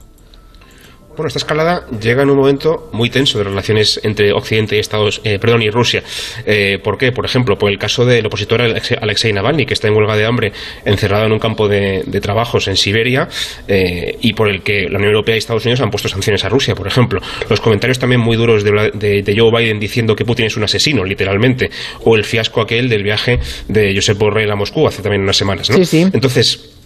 Bueno, 1.19 1.27
esta 1.27 1.39
escalada 1.39 1.85
llega 1.99 2.23
en 2.23 2.29
un 2.29 2.37
momento 2.37 2.87
muy 2.93 3.09
tenso 3.09 3.39
de 3.39 3.43
relaciones 3.43 3.99
entre 4.03 4.31
Occidente 4.31 4.77
y 4.77 4.79
Estados, 4.79 5.19
eh, 5.25 5.37
perdón, 5.37 5.61
y 5.61 5.69
Rusia. 5.69 6.01
Eh, 6.45 6.79
¿Por 6.81 6.97
qué? 6.97 7.11
Por 7.11 7.25
ejemplo, 7.25 7.57
por 7.57 7.69
el 7.69 7.77
caso 7.77 8.05
del 8.05 8.25
opositor 8.25 8.61
Alexei 8.61 9.33
Navalny, 9.33 9.65
que 9.65 9.73
está 9.73 9.89
en 9.89 9.95
huelga 9.95 10.15
de 10.15 10.25
hambre, 10.25 10.53
encerrado 10.85 11.25
en 11.25 11.33
un 11.33 11.39
campo 11.39 11.67
de, 11.67 12.05
trabajos 12.21 12.69
en 12.69 12.77
Siberia, 12.77 13.27
eh, 13.67 14.17
y 14.21 14.31
por 14.31 14.47
el 14.47 14.61
que 14.61 14.83
la 14.83 14.95
Unión 14.97 15.09
Europea 15.11 15.35
y 15.35 15.39
Estados 15.39 15.65
Unidos 15.65 15.81
han 15.81 15.91
puesto 15.91 16.07
sanciones 16.07 16.45
a 16.45 16.47
Rusia, 16.47 16.73
por 16.73 16.87
ejemplo. 16.87 17.19
Los 17.49 17.59
comentarios 17.59 17.99
también 17.99 18.21
muy 18.21 18.37
duros 18.37 18.63
de, 18.63 18.71
de 19.21 19.35
Joe 19.37 19.51
Biden 19.51 19.77
diciendo 19.77 20.15
que 20.15 20.23
Putin 20.23 20.45
es 20.45 20.55
un 20.55 20.63
asesino, 20.63 21.03
literalmente, 21.03 21.69
o 22.05 22.15
el 22.15 22.23
fiasco 22.23 22.61
aquel 22.61 22.87
del 22.87 23.03
viaje 23.03 23.41
de 23.67 23.93
Josep 23.93 24.17
Borrell 24.17 24.49
a 24.51 24.55
Moscú 24.55 24.87
hace 24.87 25.01
también 25.01 25.23
unas 25.23 25.35
semanas. 25.35 25.69
¿no? 25.69 25.75
Sí, 25.75 25.83
sí. 25.85 26.07
Entonces, 26.13 26.78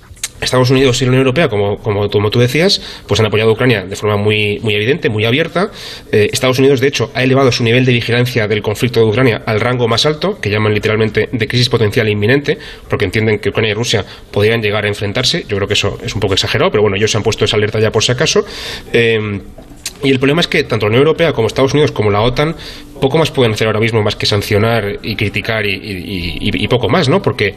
Estados 0.43 0.69
Unidos 0.69 1.01
y 1.01 1.05
la 1.05 1.09
Unión 1.09 1.21
Europea, 1.21 1.49
como, 1.49 1.77
como, 1.77 2.09
tú 2.09 2.39
decías, 2.39 2.81
pues 3.07 3.19
han 3.19 3.25
apoyado 3.25 3.51
a 3.51 3.53
Ucrania 3.53 3.83
de 3.83 3.95
forma 3.95 4.17
muy, 4.17 4.59
muy 4.59 4.75
evidente, 4.75 5.09
muy 5.09 5.25
abierta. 5.25 5.71
Eh, 6.11 6.29
Estados 6.31 6.59
Unidos, 6.59 6.79
de 6.79 6.87
hecho, 6.87 7.11
ha 7.13 7.23
elevado 7.23 7.51
su 7.51 7.63
nivel 7.63 7.85
de 7.85 7.93
vigilancia 7.93 8.47
del 8.47 8.61
conflicto 8.61 8.99
de 8.99 9.05
Ucrania 9.07 9.43
al 9.45 9.59
rango 9.59 9.87
más 9.87 10.05
alto, 10.05 10.39
que 10.39 10.49
llaman 10.49 10.73
literalmente 10.73 11.29
de 11.31 11.47
crisis 11.47 11.69
potencial 11.69 12.09
inminente, 12.09 12.57
porque 12.89 13.05
entienden 13.05 13.39
que 13.39 13.49
Ucrania 13.49 13.71
y 13.71 13.73
Rusia 13.73 14.05
podrían 14.31 14.61
llegar 14.61 14.85
a 14.85 14.87
enfrentarse. 14.87 15.45
Yo 15.47 15.57
creo 15.57 15.67
que 15.67 15.73
eso 15.73 15.97
es 16.03 16.13
un 16.13 16.21
poco 16.21 16.33
exagerado, 16.33 16.71
pero 16.71 16.81
bueno, 16.81 16.97
ellos 16.97 17.11
se 17.11 17.17
han 17.17 17.23
puesto 17.23 17.45
esa 17.45 17.57
alerta 17.57 17.79
ya 17.79 17.91
por 17.91 18.03
si 18.03 18.11
acaso. 18.11 18.45
Eh, 18.91 19.39
y 20.03 20.11
el 20.11 20.19
problema 20.19 20.41
es 20.41 20.47
que 20.47 20.63
tanto 20.65 20.85
la 20.85 20.89
Unión 20.89 21.03
Europea 21.03 21.31
como 21.31 21.47
Estados 21.47 21.73
Unidos 21.73 21.91
como 21.93 22.11
la 22.11 22.21
OTAN 22.21 22.55
poco 22.99 23.17
más 23.17 23.31
pueden 23.31 23.53
hacer 23.53 23.67
ahora 23.67 23.79
mismo 23.79 24.01
más 24.01 24.15
que 24.15 24.25
sancionar 24.25 24.99
y 25.01 25.15
criticar 25.15 25.65
y, 25.65 26.67
poco 26.67 26.89
más, 26.89 27.09
¿no? 27.09 27.21
Porque 27.21 27.55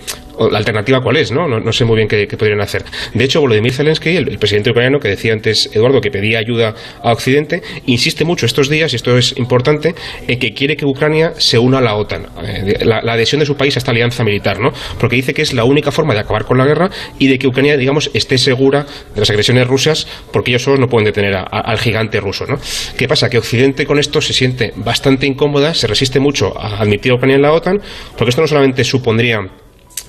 la 0.51 0.59
alternativa 0.59 1.01
cuál 1.01 1.17
es, 1.17 1.33
¿no? 1.33 1.47
No, 1.49 1.73
sé 1.73 1.85
muy 1.85 1.97
bien 1.97 2.09
qué, 2.09 2.27
podrían 2.37 2.61
hacer. 2.61 2.85
De 3.15 3.25
hecho, 3.25 3.41
Volodymyr 3.41 3.73
Zelensky, 3.73 4.17
el, 4.17 4.39
presidente 4.39 4.71
ucraniano 4.71 4.99
que 4.99 5.09
decía 5.09 5.33
antes 5.33 5.71
Eduardo 5.73 6.01
que 6.01 6.11
pedía 6.11 6.39
ayuda 6.39 6.75
a 7.03 7.13
Occidente, 7.13 7.63
insiste 7.87 8.25
mucho 8.25 8.47
estos 8.47 8.69
días, 8.69 8.93
y 8.93 8.97
esto 8.97 9.17
es 9.17 9.37
importante, 9.37 9.95
en 10.27 10.39
que 10.39 10.53
quiere 10.53 10.77
que 10.77 10.85
Ucrania 10.85 11.33
se 11.39 11.59
una 11.59 11.79
a 11.79 11.81
la 11.81 11.97
OTAN, 11.97 12.27
eh, 12.43 12.85
la, 12.85 12.99
adhesión 12.99 13.41
de 13.41 13.47
su 13.47 13.57
país 13.57 13.77
a 13.77 13.79
esta 13.79 13.91
alianza 13.91 14.25
militar, 14.25 14.61
¿no? 14.61 14.73
Porque 14.99 15.17
dice 15.17 15.33
que 15.33 15.43
es 15.43 15.53
la 15.53 15.65
única 15.65 15.91
forma 15.91 16.15
de 16.15 16.21
acabar 16.21 16.45
con 16.45 16.59
la 16.59 16.67
guerra 16.67 16.91
y 17.19 17.29
de 17.29 17.39
que 17.39 17.47
Ucrania, 17.47 17.77
digamos, 17.77 18.11
esté 18.15 18.39
segura 18.39 18.87
de 19.15 19.21
las 19.21 19.31
agresiones 19.31 19.67
rusas, 19.67 20.07
porque 20.33 20.51
ellos 20.51 20.63
solos 20.63 20.81
no 20.81 20.89
pueden 20.89 21.07
detener 21.07 21.35
al 21.51 21.79
gigante 21.79 22.21
ruso, 22.21 22.47
¿no? 22.47 22.59
¿Qué 22.97 23.09
pasa? 23.09 23.29
Que 23.31 23.39
Occidente 23.39 23.87
con 23.87 23.99
esto 23.99 24.21
se 24.21 24.33
siente 24.33 24.73
bastante 24.77 25.27
incómoda, 25.27 25.75
se 25.75 25.87
resiste 25.87 26.21
mucho 26.21 26.59
a 26.59 26.79
admitir 26.81 27.13
a 27.13 27.15
Ucrania 27.15 27.37
en 27.37 27.43
la 27.43 27.53
OTAN, 27.53 27.79
porque 28.17 28.31
esto 28.31 28.43
no 28.43 28.49
solamente 28.49 28.85
supondría 28.85 29.41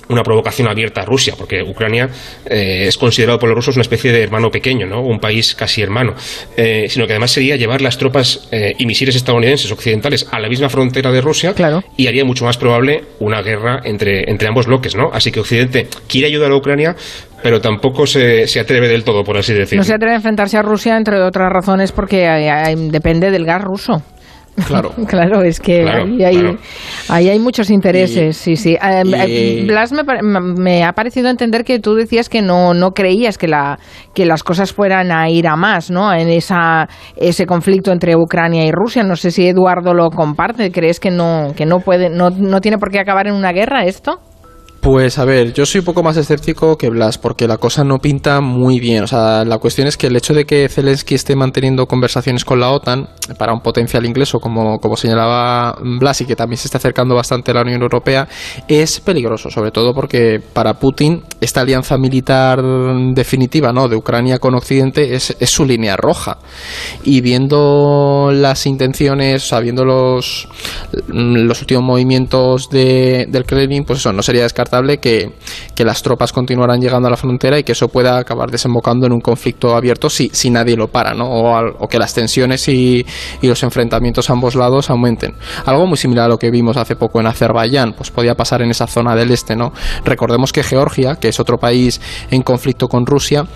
una 0.08 0.22
provocación 0.22 0.68
abierta 0.68 1.02
a 1.02 1.04
Rusia, 1.04 1.34
porque 1.36 1.62
Ucrania 1.62 2.08
eh, 2.46 2.84
es 2.86 2.96
considerado 2.96 3.38
por 3.38 3.48
los 3.48 3.56
rusos 3.56 3.76
una 3.76 3.82
especie 3.82 4.12
de 4.12 4.22
hermano 4.22 4.50
pequeño, 4.50 4.86
¿no? 4.86 5.02
un 5.02 5.18
país 5.18 5.54
casi 5.54 5.82
hermano, 5.82 6.14
eh, 6.56 6.86
sino 6.88 7.06
que 7.06 7.12
además 7.12 7.30
sería 7.30 7.56
llevar 7.56 7.80
las 7.82 7.98
tropas 7.98 8.48
eh, 8.50 8.74
y 8.78 8.86
misiles 8.86 9.16
estadounidenses 9.16 9.70
occidentales 9.70 10.26
a 10.30 10.40
la 10.40 10.48
misma 10.48 10.68
frontera 10.68 11.12
de 11.12 11.20
Rusia 11.20 11.54
y 11.96 12.06
haría 12.06 12.24
mucho 12.24 12.44
más 12.44 12.56
probable 12.56 13.04
una 13.20 13.42
guerra 13.42 13.80
entre, 13.84 14.30
entre 14.30 14.48
ambos 14.48 14.66
bloques. 14.66 14.94
¿no? 14.94 15.10
Así 15.12 15.30
que 15.30 15.40
Occidente 15.40 15.88
quiere 16.08 16.28
ayudar 16.28 16.52
a 16.52 16.56
Ucrania, 16.56 16.96
pero 17.42 17.60
tampoco 17.60 18.06
se, 18.06 18.46
se, 18.46 18.60
atreve 18.60 18.88
del 18.88 19.04
todo, 19.04 19.22
por 19.22 19.36
así 19.36 19.52
decirlo. 19.52 19.80
No 19.80 19.84
se 19.84 19.94
atreve 19.94 20.14
a 20.14 20.16
enfrentarse 20.16 20.56
a 20.56 20.62
Rusia, 20.62 20.96
entre 20.96 21.20
otras 21.20 21.52
razones, 21.52 21.92
porque 21.92 22.26
depende 22.90 23.30
del 23.30 23.44
gas 23.44 23.62
ruso. 23.62 24.02
Claro. 24.66 24.92
claro, 25.06 25.42
es 25.42 25.60
que 25.60 25.88
ahí, 27.08 27.28
hay, 27.28 27.38
muchos 27.38 27.70
intereses, 27.70 28.36
sí, 28.36 28.56
sí. 28.56 28.74
Eh, 28.74 29.02
eh, 29.04 29.64
Blas 29.66 29.92
me, 30.22 30.84
ha 30.84 30.92
parecido 30.92 31.28
entender 31.28 31.64
que 31.64 31.78
tú 31.78 31.94
decías 31.94 32.28
que 32.28 32.42
no, 32.42 32.74
no 32.74 32.90
creías 32.90 33.38
que, 33.38 33.48
la, 33.48 33.78
que 34.14 34.26
las 34.26 34.42
cosas 34.42 34.72
fueran 34.72 35.12
a 35.12 35.28
ir 35.30 35.46
a 35.46 35.56
más, 35.56 35.90
¿no? 35.90 36.12
En 36.12 36.28
esa, 36.28 36.88
ese 37.16 37.46
conflicto 37.46 37.92
entre 37.92 38.16
Ucrania 38.16 38.64
y 38.64 38.72
Rusia. 38.72 39.02
No 39.02 39.16
sé 39.16 39.30
si 39.30 39.46
Eduardo 39.46 39.94
lo 39.94 40.10
comparte. 40.10 40.70
¿Crees 40.70 41.00
que 41.00 41.10
no, 41.10 41.52
que 41.56 41.66
no 41.66 41.80
puede, 41.80 42.10
no, 42.10 42.30
no 42.30 42.60
tiene 42.60 42.78
por 42.78 42.90
qué 42.90 43.00
acabar 43.00 43.26
en 43.26 43.34
una 43.34 43.52
guerra 43.52 43.84
esto? 43.84 44.20
Pues 44.80 45.18
a 45.18 45.24
ver, 45.24 45.52
yo 45.52 45.66
soy 45.66 45.80
un 45.80 45.84
poco 45.84 46.04
más 46.04 46.16
escéptico 46.16 46.76
que 46.76 46.88
Blas, 46.88 47.18
porque 47.18 47.48
la 47.48 47.58
cosa 47.58 47.82
no 47.82 47.98
pinta 47.98 48.40
muy 48.40 48.78
bien. 48.78 49.02
O 49.02 49.06
sea, 49.08 49.44
la 49.44 49.58
cuestión 49.58 49.88
es 49.88 49.96
que 49.96 50.06
el 50.06 50.16
hecho 50.16 50.34
de 50.34 50.44
que 50.44 50.68
Zelensky 50.68 51.16
esté 51.16 51.34
manteniendo 51.34 51.86
conversaciones 51.86 52.44
con 52.44 52.60
la 52.60 52.70
OTAN 52.70 53.08
para 53.36 53.52
un 53.52 53.60
potencial 53.60 54.04
ingreso, 54.06 54.38
como, 54.38 54.78
como 54.78 54.96
señalaba 54.96 55.76
Blas, 55.98 56.20
y 56.20 56.26
que 56.26 56.36
también 56.36 56.58
se 56.58 56.68
está 56.68 56.78
acercando 56.78 57.14
bastante 57.14 57.50
a 57.50 57.54
la 57.54 57.62
Unión 57.62 57.82
Europea, 57.82 58.28
es 58.66 59.00
peligroso, 59.00 59.50
sobre 59.50 59.70
todo 59.70 59.92
porque 59.94 60.40
para 60.52 60.74
Putin 60.74 61.22
esta 61.40 61.60
alianza 61.60 61.96
militar 61.98 62.62
definitiva 63.14 63.72
¿no? 63.72 63.88
de 63.88 63.96
Ucrania 63.96 64.38
con 64.38 64.54
Occidente 64.54 65.14
es, 65.14 65.36
es 65.38 65.50
su 65.50 65.64
línea 65.64 65.96
roja. 65.96 66.38
Y 67.04 67.20
viendo 67.20 68.30
las 68.32 68.66
intenciones, 68.66 69.44
o 69.44 69.46
sea, 69.48 69.60
viendo 69.60 69.84
los, 69.84 70.48
los 71.08 71.60
últimos 71.60 71.84
movimientos 71.84 72.68
de, 72.70 73.26
del 73.28 73.44
Kremlin, 73.44 73.84
pues 73.84 74.00
eso, 74.00 74.12
no 74.12 74.22
sería 74.22 74.42
descartable 74.42 74.98
que, 74.98 75.32
las 75.78 76.02
tropas 76.02 76.32
continuarán 76.32 76.80
llegando 76.80 77.08
a 77.08 77.10
la 77.10 77.16
frontera 77.16 77.58
y 77.58 77.62
que 77.62 77.72
eso 77.72 77.88
pueda 77.88 78.18
acabar 78.18 78.50
desembocando 78.50 79.06
en 79.06 79.12
un 79.12 79.20
conflicto 79.20 79.74
abierto 79.74 80.10
si, 80.10 80.28
si 80.32 80.50
nadie 80.50 80.76
lo 80.76 80.88
para, 80.88 81.14
¿no? 81.14 81.30
O, 81.30 81.88
que 81.88 81.98
las 81.98 82.12
tensiones 82.12 82.68
y, 82.68 83.06
y, 83.40 83.48
los 83.48 83.62
enfrentamientos 83.62 84.30
a 84.30 84.32
ambos 84.32 84.54
lados 84.54 84.90
aumenten. 84.90 85.34
Algo 85.64 85.86
muy 85.86 85.96
similar 85.96 86.26
a 86.26 86.28
lo 86.28 86.38
que 86.38 86.50
vimos 86.50 86.76
hace 86.76 86.96
poco 86.96 87.20
en 87.20 87.26
Azerbaiyán, 87.26 87.94
pues 87.94 88.10
podía 88.10 88.34
pasar 88.34 88.62
en 88.62 88.70
esa 88.70 88.86
zona 88.86 89.14
del 89.16 89.30
este, 89.30 89.56
¿no? 89.56 89.72
Recordemos 90.04 90.52
que 90.52 90.62
Georgia, 90.62 91.16
que 91.16 91.28
es 91.28 91.40
otro 91.40 91.58
país 91.58 92.00
en 92.30 92.42
conflicto 92.42 92.88
con 92.88 93.06
Rusia, 93.06 93.46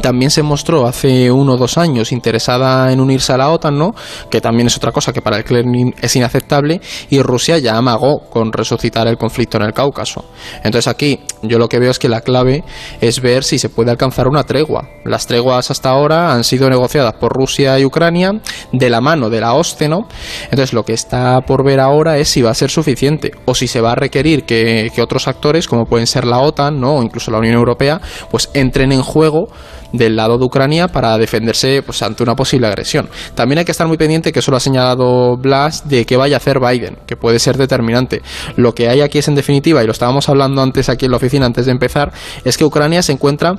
también 0.00 0.30
se 0.30 0.42
mostró 0.42 0.86
hace 0.86 1.30
uno 1.30 1.54
o 1.54 1.56
dos 1.56 1.76
años 1.78 2.12
interesada 2.12 2.92
en 2.92 3.00
unirse 3.00 3.32
a 3.32 3.36
la 3.36 3.50
OTAN, 3.50 3.76
¿no? 3.76 3.94
Que 4.30 4.40
también 4.40 4.66
es 4.66 4.76
otra 4.76 4.92
cosa 4.92 5.12
que 5.12 5.20
para 5.20 5.36
el 5.36 5.44
Kremlin 5.44 5.94
es 6.00 6.16
inaceptable 6.16 6.80
y 7.10 7.20
Rusia 7.20 7.58
ya 7.58 7.76
amagó 7.76 8.20
con 8.30 8.52
resucitar 8.52 9.06
el 9.06 9.18
conflicto 9.18 9.58
en 9.58 9.64
el 9.64 9.72
Cáucaso. 9.72 10.24
Entonces 10.64 10.88
aquí 10.88 11.20
yo 11.42 11.58
lo 11.58 11.68
que 11.68 11.78
veo 11.78 11.90
es 11.90 11.98
que 11.98 12.08
la 12.08 12.20
clave 12.20 12.64
es 13.00 13.20
ver 13.20 13.44
si 13.44 13.58
se 13.58 13.68
puede 13.68 13.90
alcanzar 13.90 14.28
una 14.28 14.44
tregua. 14.44 14.88
Las 15.04 15.26
treguas 15.26 15.70
hasta 15.70 15.90
ahora 15.90 16.32
han 16.32 16.44
sido 16.44 16.70
negociadas 16.70 17.14
por 17.14 17.32
Rusia 17.32 17.78
y 17.78 17.84
Ucrania 17.84 18.32
de 18.72 18.90
la 18.90 19.00
mano 19.00 19.28
de 19.28 19.40
la 19.40 19.54
OSCE, 19.54 19.88
¿no? 19.88 20.08
Entonces 20.44 20.72
lo 20.72 20.84
que 20.84 20.92
está 20.92 21.40
por 21.42 21.64
ver 21.64 21.80
ahora 21.80 22.18
es 22.18 22.28
si 22.28 22.42
va 22.42 22.50
a 22.50 22.54
ser 22.54 22.70
suficiente 22.70 23.32
o 23.44 23.54
si 23.54 23.66
se 23.66 23.80
va 23.80 23.92
a 23.92 23.96
requerir 23.96 24.44
que, 24.44 24.90
que 24.94 25.02
otros 25.02 25.28
actores, 25.28 25.66
como 25.66 25.84
pueden 25.84 26.06
ser 26.06 26.24
la 26.24 26.38
OTAN, 26.38 26.80
¿no? 26.80 26.96
O 26.96 27.02
incluso 27.02 27.30
la 27.30 27.38
Unión 27.38 27.54
Europea, 27.54 28.00
pues 28.30 28.50
entren 28.54 28.92
en 28.92 29.02
juego 29.02 29.48
del 29.92 30.16
lado 30.16 30.38
de 30.38 30.44
Ucrania 30.44 30.88
para 30.88 31.16
defenderse 31.18 31.82
pues, 31.82 32.02
ante 32.02 32.22
una 32.22 32.34
posible 32.34 32.66
agresión. 32.66 33.08
También 33.34 33.58
hay 33.58 33.64
que 33.64 33.72
estar 33.72 33.86
muy 33.86 33.96
pendiente, 33.96 34.32
que 34.32 34.38
eso 34.40 34.50
lo 34.50 34.56
ha 34.56 34.60
señalado 34.60 35.36
Blas, 35.36 35.88
de 35.88 36.04
qué 36.04 36.16
vaya 36.16 36.36
a 36.36 36.38
hacer 36.38 36.60
Biden, 36.60 36.98
que 37.06 37.16
puede 37.16 37.38
ser 37.38 37.56
determinante. 37.56 38.22
Lo 38.56 38.74
que 38.74 38.88
hay 38.88 39.00
aquí 39.00 39.18
es 39.18 39.28
en 39.28 39.34
definitiva, 39.34 39.82
y 39.82 39.86
lo 39.86 39.92
estábamos 39.92 40.28
hablando 40.28 40.62
antes 40.62 40.88
aquí 40.88 41.04
en 41.04 41.10
la 41.10 41.16
oficina, 41.16 41.46
antes 41.46 41.66
de 41.66 41.72
empezar, 41.72 42.12
es 42.44 42.56
que 42.56 42.64
Ucrania 42.64 43.02
se 43.02 43.12
encuentra 43.12 43.56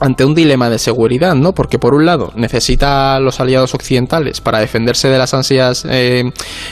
ante 0.00 0.24
un 0.24 0.34
dilema 0.34 0.70
de 0.70 0.78
seguridad, 0.78 1.34
¿no? 1.34 1.54
Porque 1.54 1.78
por 1.78 1.94
un 1.94 2.06
lado 2.06 2.32
necesita 2.34 3.16
a 3.16 3.20
los 3.20 3.40
aliados 3.40 3.74
occidentales 3.74 4.40
para 4.40 4.58
defenderse 4.58 5.08
de 5.08 5.18
las 5.18 5.34
ansias 5.34 5.86
eh, 5.88 6.30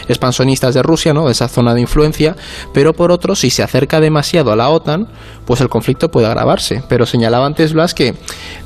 expansionistas 0.08 0.74
de 0.74 0.82
Rusia, 0.82 1.14
¿no? 1.14 1.26
De 1.26 1.32
esa 1.32 1.48
zona 1.48 1.74
de 1.74 1.80
influencia, 1.80 2.36
pero 2.72 2.92
por 2.92 3.12
otro, 3.12 3.34
si 3.34 3.50
se 3.50 3.62
acerca 3.62 4.00
demasiado 4.00 4.52
a 4.52 4.56
la 4.56 4.68
OTAN, 4.68 5.08
pues 5.46 5.60
el 5.60 5.68
conflicto 5.68 6.10
puede 6.10 6.26
agravarse. 6.26 6.82
Pero 6.88 7.06
señalaba 7.06 7.46
antes 7.46 7.72
Blas 7.72 7.94
que 7.94 8.14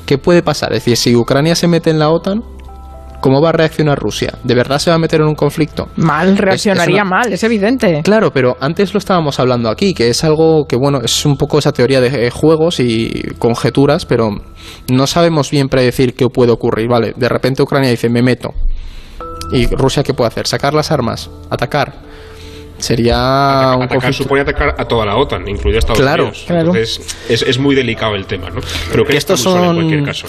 ¿qué 0.05 0.17
puede 0.17 0.41
pasar? 0.41 0.73
Es 0.73 0.79
decir, 0.79 0.97
si 0.97 1.15
Ucrania 1.15 1.55
se 1.55 1.67
mete 1.67 1.89
en 1.89 1.99
la 1.99 2.09
OTAN, 2.09 2.43
¿Cómo 3.27 3.41
va 3.41 3.49
a 3.49 3.51
reaccionar 3.51 3.99
Rusia? 3.99 4.35
¿De 4.41 4.55
verdad 4.55 4.79
se 4.79 4.89
va 4.89 4.95
a 4.95 4.99
meter 4.99 5.19
en 5.19 5.27
un 5.27 5.35
conflicto? 5.35 5.89
Mal, 5.97 6.37
reaccionaría 6.37 7.03
mal, 7.03 7.33
es 7.33 7.43
evidente. 7.43 7.99
Claro, 8.01 8.31
pero 8.31 8.55
antes 8.61 8.93
lo 8.93 8.99
estábamos 8.99 9.37
hablando 9.37 9.69
aquí, 9.69 9.93
que 9.93 10.07
es 10.07 10.23
algo 10.23 10.63
que, 10.65 10.77
bueno, 10.77 11.01
es 11.03 11.25
un 11.25 11.35
poco 11.35 11.59
esa 11.59 11.73
teoría 11.73 11.99
de 11.99 12.29
juegos 12.29 12.79
y 12.79 13.33
conjeturas, 13.37 14.05
pero 14.05 14.29
no 14.89 15.07
sabemos 15.07 15.51
bien 15.51 15.67
predecir 15.67 16.13
qué 16.13 16.27
puede 16.29 16.53
ocurrir. 16.53 16.87
Vale, 16.87 17.15
de 17.17 17.27
repente 17.27 17.61
Ucrania 17.61 17.89
dice, 17.89 18.07
me 18.07 18.21
meto. 18.21 18.53
¿Y 19.51 19.65
Rusia 19.75 20.03
qué 20.03 20.13
puede 20.13 20.29
hacer? 20.29 20.47
¿Sacar 20.47 20.73
las 20.73 20.89
armas? 20.93 21.29
¿Atacar? 21.49 21.95
Sería 22.77 23.73
un 23.75 23.83
atacar 23.83 24.13
supone 24.13 24.43
atacar 24.43 24.73
a 24.77 24.85
toda 24.85 25.05
la 25.05 25.17
OTAN, 25.17 25.45
incluido 25.49 25.79
Estados 25.79 25.99
Unidos. 25.99 26.45
Claro. 26.47 26.67
Entonces 26.67 27.17
es, 27.27 27.41
es, 27.41 27.59
muy 27.59 27.75
delicado 27.75 28.15
el 28.15 28.25
tema, 28.25 28.51
¿no? 28.51 28.61
Pero 28.89 29.03
que 29.03 29.17
estos 29.17 29.41
son 29.41 29.65
en 29.65 29.73
cualquier 29.73 30.03
caso. 30.03 30.27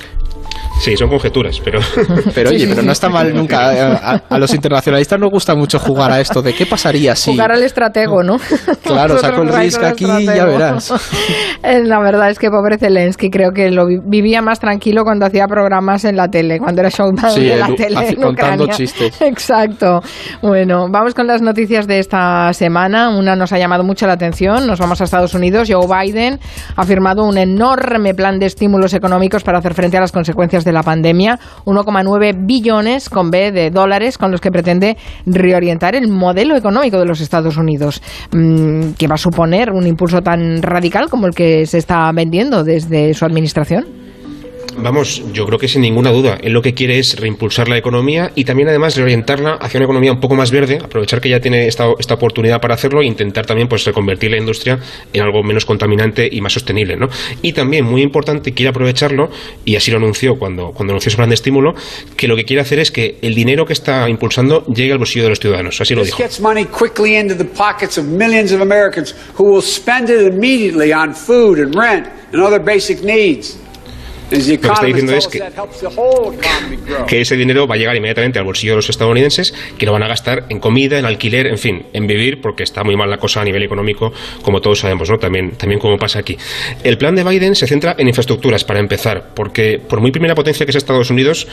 Sí, 0.79 0.97
son 0.97 1.09
conjeturas, 1.09 1.61
pero... 1.63 1.81
Pero 2.35 2.51
oye, 2.51 2.67
pero 2.69 2.83
no 2.83 2.93
está 2.93 3.09
mal 3.09 3.35
nunca. 3.35 4.21
A, 4.29 4.39
los 4.39 4.55
internacionalistas 4.55 5.19
nos 5.19 5.31
gusta 5.31 5.55
mucho 5.55 5.79
jugar 5.79 6.13
a 6.13 6.21
esto 6.21 6.41
de 6.41 6.53
qué 6.53 6.67
pasaría 6.67 7.17
si... 7.17 7.33
Jugar 7.33 7.53
al 7.53 7.63
estratego, 7.63 8.23
¿no? 8.23 8.37
Claro, 8.83 9.19
saco 9.19 9.43
el 9.43 9.49
risco 9.49 9.85
aquí 9.87 10.05
y 10.05 10.25
ya 10.25 10.45
verás. 10.45 10.93
Eh, 11.63 11.83
la 11.85 11.99
verdad 11.99 12.31
es 12.31 12.39
que 12.39 12.51
pobre 12.51 12.79
Zelensky, 12.79 13.31
creo 13.31 13.51
que 13.51 13.71
lo 13.71 13.87
vivía 13.87 14.41
más 14.41 14.61
tranquilo 14.61 15.03
cuando 15.03 15.27
hacía 15.27 15.47
programas 15.49 16.05
en 16.05 16.17
la 16.17 16.29
tele, 16.29 16.59
cuando 16.59 16.81
era 16.81 16.89
showman 16.89 17.33
sí, 17.33 17.45
de 17.45 17.57
la 17.57 17.67
tele 17.75 18.17
contando 18.17 18.69
chistes. 18.69 19.21
Exacto. 19.21 20.01
Bueno, 20.41 20.87
vamos 20.89 21.15
con 21.15 21.27
las 21.27 21.43
noticias 21.43 21.87
de 21.89 21.99
esta 21.99 22.53
semana. 22.53 23.11
Una 23.11 23.35
nos 23.35 23.53
ha 23.53 23.59
llamado 23.59 23.83
mucho 23.83 24.07
la 24.07 24.13
atención. 24.13 24.67
Nos 24.67 24.79
vamos 24.79 25.01
a 25.01 25.05
Estados 25.05 25.35
Unidos. 25.35 25.69
Joe 25.71 25.87
Biden 25.87 26.39
ha 26.77 26.85
firmado 26.85 27.25
un 27.25 27.37
enorme 27.39 28.15
plan 28.15 28.39
de 28.39 28.47
estímulos 28.47 28.95
económicos 28.95 29.43
para 29.43 29.59
hacer 29.59 29.75
frente 29.75 29.97
a 29.97 30.01
las 30.01 30.13
consecuencias 30.13 30.65
de 30.65 30.68
la 30.73 30.83
pandemia, 30.83 31.39
1,9 31.65 32.47
billones 32.47 33.09
con 33.09 33.31
B 33.31 33.53
de 33.53 33.71
dólares 33.71 34.19
con 34.19 34.31
los 34.31 34.41
que 34.41 34.51
pretende 34.51 34.97
reorientar 35.27 35.95
el 35.95 36.09
modelo 36.09 36.57
económico 36.57 36.99
de 36.99 37.07
los 37.07 37.21
Estados 37.21 37.57
Unidos, 37.57 38.03
mm, 38.33 38.93
que 38.99 39.09
va 39.09 39.15
a 39.15 39.19
suponer 39.19 39.71
un 39.73 39.87
impulso 39.87 40.21
tan 40.21 40.63
radical 40.63 41.09
como 41.09 41.27
el 41.27 41.35
que 41.35 41.67
se 41.67 41.79
está 41.79 42.11
vendiendo 42.13 42.65
desde 42.65 43.15
su 43.15 43.25
administración. 43.25 44.08
Vamos, 44.81 45.23
yo 45.33 45.45
creo 45.47 45.59
que 45.59 45.69
sin 45.69 45.83
ninguna 45.83 46.11
duda. 46.11 46.39
Él 46.41 46.53
lo 46.53 46.63
que 46.63 46.75
quiere 46.75 46.99
es 46.99 47.19
reimpulsar 47.19 47.69
la 47.69 47.77
economía 47.77 48.31
y 48.35 48.45
también 48.45 48.69
además 48.69 48.97
reorientarla 48.97 49.55
hacia 49.55 49.79
una 49.79 49.85
economía 49.85 50.13
un 50.13 50.21
poco 50.21 50.35
más 50.35 50.51
verde, 50.51 50.79
aprovechar 50.83 51.21
que 51.21 51.29
ya 51.29 51.41
tiene 51.41 51.67
esta, 51.67 51.87
esta 51.99 52.15
oportunidad 52.15 52.61
para 52.61 52.75
hacerlo 52.75 53.03
e 53.03 53.07
intentar 53.07 53.47
también 53.47 53.69
pues 53.69 53.85
reconvertir 53.85 54.31
la 54.31 54.39
industria 54.39 54.79
en 55.13 55.23
algo 55.23 55.43
menos 55.43 55.65
contaminante 55.65 56.29
y 56.31 56.41
más 56.41 56.53
sostenible, 56.53 56.97
¿no? 56.97 57.09
Y 57.43 57.53
también, 57.53 57.85
muy 57.85 58.03
importante, 58.03 58.53
quiere 58.53 58.71
aprovecharlo, 58.71 59.29
y 59.65 59.77
así 59.77 59.91
lo 59.91 59.99
anunció 59.99 60.35
cuando, 60.39 60.71
cuando 60.73 60.93
anunció 60.93 61.11
su 61.11 61.17
plan 61.17 61.29
de 61.29 61.35
estímulo, 61.35 61.75
que 62.17 62.29
lo 62.29 62.37
que 62.37 62.45
quiere 62.45 62.63
hacer 62.63 62.79
es 62.79 62.91
que 62.91 63.19
el 63.23 63.35
dinero 63.35 63.65
que 63.65 63.73
está 63.73 64.09
impulsando 64.09 64.65
llegue 64.67 64.93
al 64.93 64.99
bolsillo 64.99 65.25
de 65.25 65.31
los 65.31 65.41
ciudadanos. 65.41 65.81
Así 65.81 65.95
lo 65.95 66.05
dijo. 66.05 66.17
Lo 74.31 74.39
que 74.39 74.53
está 74.55 74.85
diciendo 74.85 75.13
es 75.15 75.27
que, 75.27 75.43
que, 77.07 77.21
ese 77.21 77.37
dinero 77.37 77.67
va 77.67 77.77
a 77.77 77.79
llegar 77.79 77.97
inmediatamente 77.97 78.39
al 78.39 78.45
bolsillo 78.45 78.73
de 78.73 78.77
los 78.77 78.91
estadounidenses, 78.91 79.55
que 79.79 79.87
lo 79.87 79.93
van 79.93 80.03
a 80.03 80.09
gastar 80.09 80.45
en 80.49 80.61
comida, 80.61 80.99
en 80.99 81.07
alquiler, 81.07 81.47
en 81.47 81.59
fin, 81.59 81.87
en 81.93 82.07
vivir, 82.07 82.41
porque 82.41 82.63
está 82.63 82.85
muy 82.85 82.97
mal 82.97 83.09
la 83.09 83.19
cosa 83.19 83.41
a 83.41 83.45
nivel 83.45 83.63
económico, 83.63 84.13
como 84.43 84.61
todos 84.61 84.81
sabemos, 84.81 85.09
¿no? 85.09 85.19
También, 85.19 85.53
también 85.53 85.81
como 85.81 85.97
pasa 85.99 86.19
aquí. 86.19 86.37
El 86.85 86.99
plan 86.99 87.15
de 87.15 87.25
Biden 87.25 87.55
se 87.55 87.67
centra 87.67 87.95
en 87.99 88.09
infraestructuras, 88.09 88.65
para 88.65 88.81
empezar, 88.81 89.31
porque 89.35 89.79
por 89.79 90.01
muy 90.01 90.11
primera 90.11 90.35
potencia 90.35 90.67
que 90.67 90.71
es 90.71 90.77
Estados 90.77 91.11
Unidos, 91.11 91.47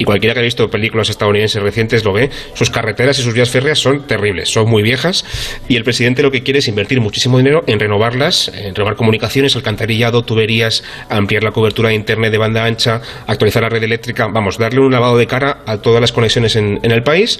y 0.00 0.04
cualquiera 0.04 0.32
que 0.32 0.40
haya 0.40 0.46
visto 0.46 0.70
películas 0.70 1.10
estadounidenses 1.10 1.62
recientes 1.62 2.06
lo 2.06 2.14
ve, 2.14 2.30
sus 2.54 2.70
carreteras 2.70 3.18
y 3.18 3.22
sus 3.22 3.34
vías 3.34 3.50
férreas 3.50 3.78
son 3.78 4.06
terribles, 4.06 4.48
son 4.48 4.66
muy 4.66 4.82
viejas, 4.82 5.26
y 5.68 5.76
el 5.76 5.84
presidente 5.84 6.22
lo 6.22 6.30
que 6.30 6.42
quiere 6.42 6.60
es 6.60 6.68
invertir 6.68 7.02
muchísimo 7.02 7.36
dinero 7.36 7.64
en 7.66 7.78
renovarlas, 7.78 8.48
en 8.48 8.74
renovar 8.74 8.96
comunicaciones, 8.96 9.56
alcantarillado, 9.56 10.22
tuberías, 10.22 10.84
ampliar 11.10 11.42
la 11.42 11.52
cobertura 11.52 11.90
de 11.90 11.96
Internet 11.96 12.32
de 12.32 12.38
banda 12.38 12.64
ancha, 12.64 13.02
actualizar 13.26 13.62
la 13.62 13.68
red 13.68 13.82
eléctrica, 13.82 14.26
vamos, 14.28 14.56
darle 14.56 14.80
un 14.80 14.90
lavado 14.90 15.18
de 15.18 15.26
cara 15.26 15.58
a 15.66 15.82
todas 15.82 16.00
las 16.00 16.12
conexiones 16.12 16.56
en, 16.56 16.80
en 16.82 16.92
el 16.92 17.02
país 17.02 17.38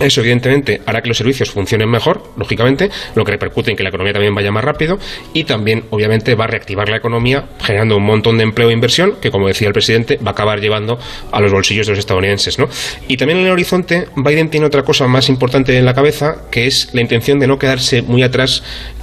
eso, 0.00 0.20
evidentemente, 0.20 0.80
hará 0.86 1.02
que 1.02 1.08
los 1.08 1.16
servicios 1.16 1.50
funcionen 1.50 1.88
mejor, 1.88 2.22
lógicamente, 2.36 2.90
lo 3.14 3.24
que 3.24 3.32
repercute 3.32 3.70
en 3.70 3.76
que 3.76 3.82
la 3.82 3.90
economía 3.90 4.12
también 4.12 4.34
vaya 4.34 4.50
más 4.50 4.64
rápido 4.64 4.98
y 5.32 5.44
también, 5.44 5.84
obviamente, 5.90 6.34
va 6.34 6.44
a 6.44 6.48
reactivar 6.48 6.88
la 6.88 6.96
economía 6.96 7.44
generando 7.62 7.96
un 7.96 8.04
montón 8.04 8.38
de 8.38 8.44
empleo 8.44 8.70
e 8.70 8.72
inversión 8.72 9.16
que, 9.20 9.30
como 9.30 9.48
decía 9.48 9.68
el 9.68 9.74
presidente, 9.74 10.16
va 10.16 10.30
a 10.30 10.32
acabar 10.32 10.60
llevando 10.60 10.98
a 11.30 11.40
los 11.40 11.52
bolsillos 11.52 11.86
de 11.86 11.92
los 11.92 11.98
estadounidenses. 11.98 12.58
¿no? 12.58 12.68
Y 13.08 13.16
también 13.16 13.38
en 13.38 13.46
el 13.46 13.52
horizonte, 13.52 14.08
Biden 14.16 14.50
tiene 14.50 14.66
otra 14.66 14.82
cosa 14.82 15.06
más 15.06 15.28
importante 15.28 15.76
en 15.76 15.84
la 15.84 15.94
cabeza, 15.94 16.44
que 16.50 16.66
es 16.66 16.90
la 16.92 17.00
intención 17.00 17.38
de 17.38 17.46
no 17.46 17.58
quedarse 17.58 18.02
muy 18.02 18.22
atrás 18.22 18.62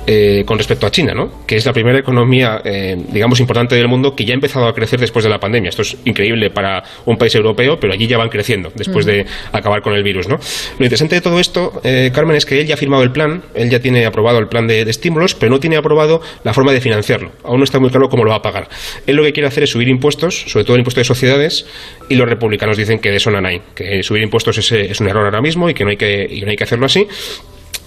eh, 0.10 0.44
con 0.46 0.58
respecto 0.58 0.88
a 0.88 0.90
China, 0.90 1.14
¿no? 1.14 1.46
que 1.46 1.58
es 1.58 1.66
la 1.66 1.74
primera 1.74 2.00
economía, 2.00 2.62
eh, 2.64 2.96
digamos, 3.12 3.42
importante 3.42 3.76
del 3.76 3.90
mundo 3.90 4.16
que 4.16 4.24
ya 4.24 4.32
ha 4.32 4.36
empezado 4.36 4.66
a 4.66 4.74
crecer 4.74 5.02
después 5.02 5.24
de 5.24 5.30
la 5.30 5.38
pandemia. 5.38 5.68
Esto 5.68 5.82
es 5.82 5.98
increíble 6.06 6.50
para 6.50 6.82
un 7.06 7.18
país 7.18 7.36
europeo, 7.36 7.78
pero 7.78 7.92
allí 7.92 8.08
ya 8.08 8.18
van 8.18 8.30
creciendo 8.30 8.72
después 8.74 9.06
de 9.06 9.26
acabar 9.52 9.82
con 9.82 9.94
el 9.94 10.04
virus. 10.04 10.30
¿no? 10.30 10.40
interesante 10.80 11.16
de 11.16 11.22
todo 11.22 11.42
esto, 11.42 11.82
eh, 11.84 12.10
Carmen, 12.14 12.38
es 12.38 12.46
que 12.46 12.62
él 12.62 12.68
ya 12.68 12.76
ha 12.76 12.78
firmado 12.78 13.04
el 13.04 13.12
plan, 13.12 13.44
él 13.54 13.70
ya 13.70 13.82
tiene 13.82 14.06
aprobado 14.06 14.40
el 14.40 14.48
plan 14.48 14.66
de, 14.66 14.84
estímulos, 14.84 15.36
pero 15.36 15.50
no 15.50 15.60
tiene 15.60 15.76
aprobado 15.76 16.22
la 16.46 16.54
forma 16.54 16.72
de 16.72 16.80
financiarlo. 16.80 17.34
Aún 17.44 17.58
no 17.58 17.66
está 17.66 17.80
muy 17.80 17.90
claro 17.90 18.08
cómo 18.08 18.24
lo 18.24 18.30
va 18.30 18.38
a 18.38 18.42
pagar. 18.42 18.70
Él 19.06 19.18
lo 19.18 19.24
que 19.24 19.34
quiere 19.34 19.48
hacer 19.48 19.64
es 19.64 19.72
subir 19.72 19.90
impuestos, 19.90 20.46
sobre 20.48 20.64
todo 20.64 20.78
el 20.78 20.80
impuesto 20.80 21.02
de 21.02 21.06
sociedades, 21.06 21.66
y 22.08 22.16
los 22.16 22.30
republicanos 22.30 22.78
dicen 22.78 23.00
que 23.00 23.12
de 23.12 23.18
eso 23.18 23.30
no 23.30 23.46
hay, 23.46 23.62
que 23.76 24.02
subir 24.04 24.24
impuestos 24.24 24.58
es, 24.58 24.72
es 24.72 25.02
un 25.02 25.10
error 25.10 25.26
ahora 25.26 25.42
mismo 25.42 25.70
y 25.70 25.74
que 25.74 25.84
no 25.84 25.90
hay 25.90 25.98
que, 25.98 26.26
y 26.32 26.42
no 26.44 26.50
hay 26.50 26.56
que 26.56 26.64
hacerlo 26.64 26.86
así. 26.86 27.06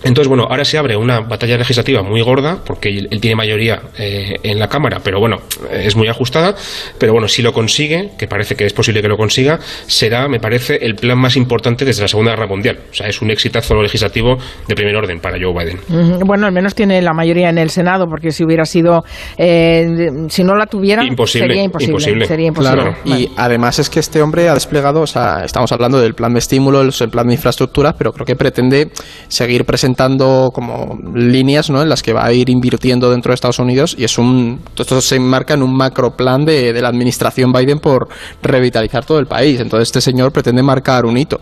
Entonces, 0.03 0.29
bueno, 0.29 0.47
ahora 0.49 0.65
se 0.65 0.79
abre 0.79 0.97
una 0.97 1.21
batalla 1.21 1.59
legislativa 1.59 2.03
muy 2.03 2.23
gorda, 2.23 2.63
porque 2.65 2.89
él, 2.89 3.21
tiene 3.21 3.37
mayoría 3.37 3.83
eh, 3.99 4.37
en 4.43 4.59
la 4.59 4.69
Cámara, 4.69 5.01
pero 5.03 5.21
bueno, 5.21 5.39
es 5.71 5.95
muy 5.95 6.09
ajustada. 6.09 6.55
Pero 6.99 7.13
bueno, 7.13 7.29
si 7.29 7.43
lo 7.43 7.53
consigue, 7.53 8.13
que 8.19 8.27
parece 8.27 8.55
que 8.55 8.65
es 8.65 8.73
posible 8.73 9.03
que 9.03 9.09
lo 9.09 9.17
consiga, 9.17 9.59
será, 9.87 10.27
me 10.29 10.41
parece, 10.41 10.79
el 10.81 10.95
plan 10.95 11.19
más 11.19 11.37
importante 11.37 11.85
desde 11.85 12.03
la 12.03 12.09
Segunda 12.09 12.33
Guerra 12.33 12.47
Mundial. 12.47 12.79
O 12.91 12.95
sea, 12.95 13.09
es 13.09 13.21
un 13.21 13.31
exitazo 13.31 13.75
legislativo 13.83 14.39
de 14.67 14.75
primer 14.75 14.97
orden 14.97 15.21
para 15.21 15.37
Joe 15.39 15.53
Biden. 15.53 16.21
Bueno, 16.25 16.47
al 16.47 16.53
menos 16.53 16.75
tiene 16.75 17.03
la 17.03 17.13
mayoría 17.13 17.51
en 17.51 17.59
el 17.59 17.71
Senado, 17.71 18.07
porque 18.09 18.33
si 18.33 18.43
hubiera 18.43 18.65
sido, 18.65 19.05
eh, 19.37 19.87
si 20.29 20.45
no 20.45 20.55
la 20.55 20.67
tuviera, 20.67 21.03
sería 21.03 21.63
imposible. 21.63 22.27
Sería 22.27 22.47
imposible. 22.47 22.95
Y 23.05 23.29
además 23.37 23.79
es 23.79 23.91
que 23.91 24.01
este 24.01 24.23
hombre 24.23 24.49
ha 24.49 24.55
desplegado, 24.55 25.03
o 25.03 25.07
sea, 25.07 25.45
estamos 25.45 25.71
hablando 25.73 26.01
del 26.01 26.15
plan 26.15 26.33
de 26.33 26.39
estímulos, 26.39 27.01
el 27.03 27.11
plan 27.11 27.27
de 27.27 27.35
infraestructura, 27.35 27.95
pero 27.97 28.13
creo 28.13 28.25
que 28.25 28.37
pretende 28.37 28.91
seguir 29.29 29.65
presentando 29.65 29.90
presentando 29.91 30.51
como 30.53 30.99
líneas 31.15 31.71
¿no? 31.71 31.83
en 31.83 31.89
las 31.89 32.03
que 32.03 32.13
va 32.13 32.25
a 32.25 32.33
ir 32.33 32.49
invirtiendo 32.49 33.11
dentro 33.11 33.31
de 33.31 33.35
Estados 33.35 33.59
Unidos 33.59 33.97
y 33.99 34.05
es 34.05 34.19
un 34.19 34.61
esto 34.77 35.01
se 35.01 35.17
enmarca 35.17 35.55
en 35.55 35.63
un 35.63 35.77
macro 35.77 36.17
plan 36.17 36.45
de, 36.45 36.73
de 36.73 36.83
la 36.83 36.89
administración 36.89 37.53
Biden 37.53 37.81
por 37.81 38.09
revitalizar 38.43 39.05
todo 39.05 39.19
el 39.19 39.27
país. 39.27 39.61
Entonces 39.61 39.89
este 39.89 40.01
señor 40.01 40.33
pretende 40.33 40.63
marcar 40.63 41.05
un 41.05 41.17
hito. 41.17 41.41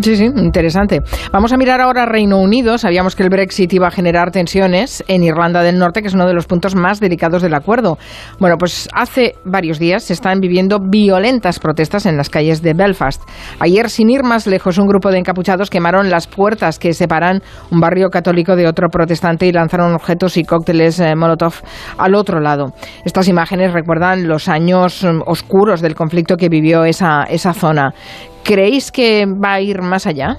Sí, 0.00 0.14
sí, 0.16 0.26
interesante. 0.26 1.00
Vamos 1.32 1.52
a 1.52 1.56
mirar 1.56 1.80
ahora 1.80 2.06
Reino 2.06 2.38
Unido. 2.38 2.78
Sabíamos 2.78 3.16
que 3.16 3.24
el 3.24 3.30
Brexit 3.30 3.72
iba 3.72 3.88
a 3.88 3.90
generar 3.90 4.30
tensiones 4.30 5.02
en 5.08 5.24
Irlanda 5.24 5.62
del 5.62 5.76
Norte, 5.76 6.02
que 6.02 6.08
es 6.08 6.14
uno 6.14 6.26
de 6.26 6.34
los 6.34 6.46
puntos 6.46 6.76
más 6.76 7.00
delicados 7.00 7.42
del 7.42 7.52
acuerdo. 7.52 7.98
Bueno, 8.38 8.56
pues 8.58 8.88
hace 8.92 9.34
varios 9.44 9.80
días 9.80 10.04
se 10.04 10.12
están 10.12 10.38
viviendo 10.38 10.78
violentas 10.78 11.58
protestas 11.58 12.06
en 12.06 12.16
las 12.16 12.30
calles 12.30 12.62
de 12.62 12.74
Belfast. 12.74 13.22
Ayer, 13.58 13.90
sin 13.90 14.08
ir 14.08 14.22
más 14.22 14.46
lejos, 14.46 14.78
un 14.78 14.86
grupo 14.86 15.10
de 15.10 15.18
encapuchados 15.18 15.68
quemaron 15.68 16.10
las 16.10 16.28
puertas 16.28 16.78
que 16.78 16.94
separan 16.94 17.42
un 17.72 17.80
barrio 17.80 18.08
católico 18.08 18.54
de 18.54 18.68
otro 18.68 18.90
protestante 18.90 19.46
y 19.46 19.52
lanzaron 19.52 19.94
objetos 19.94 20.36
y 20.36 20.44
cócteles 20.44 21.00
eh, 21.00 21.16
Molotov 21.16 21.54
al 21.96 22.14
otro 22.14 22.38
lado. 22.38 22.72
Estas 23.04 23.26
imágenes 23.26 23.72
recuerdan 23.72 24.28
los 24.28 24.48
años 24.48 25.02
mm, 25.02 25.22
oscuros 25.26 25.80
del 25.80 25.96
conflicto 25.96 26.36
que 26.36 26.48
vivió 26.48 26.84
esa, 26.84 27.24
esa 27.24 27.52
zona. 27.52 27.92
¿Creéis 28.44 28.90
que 28.90 29.26
va 29.26 29.54
a 29.54 29.60
ir 29.60 29.82
más 29.82 30.06
allá? 30.06 30.38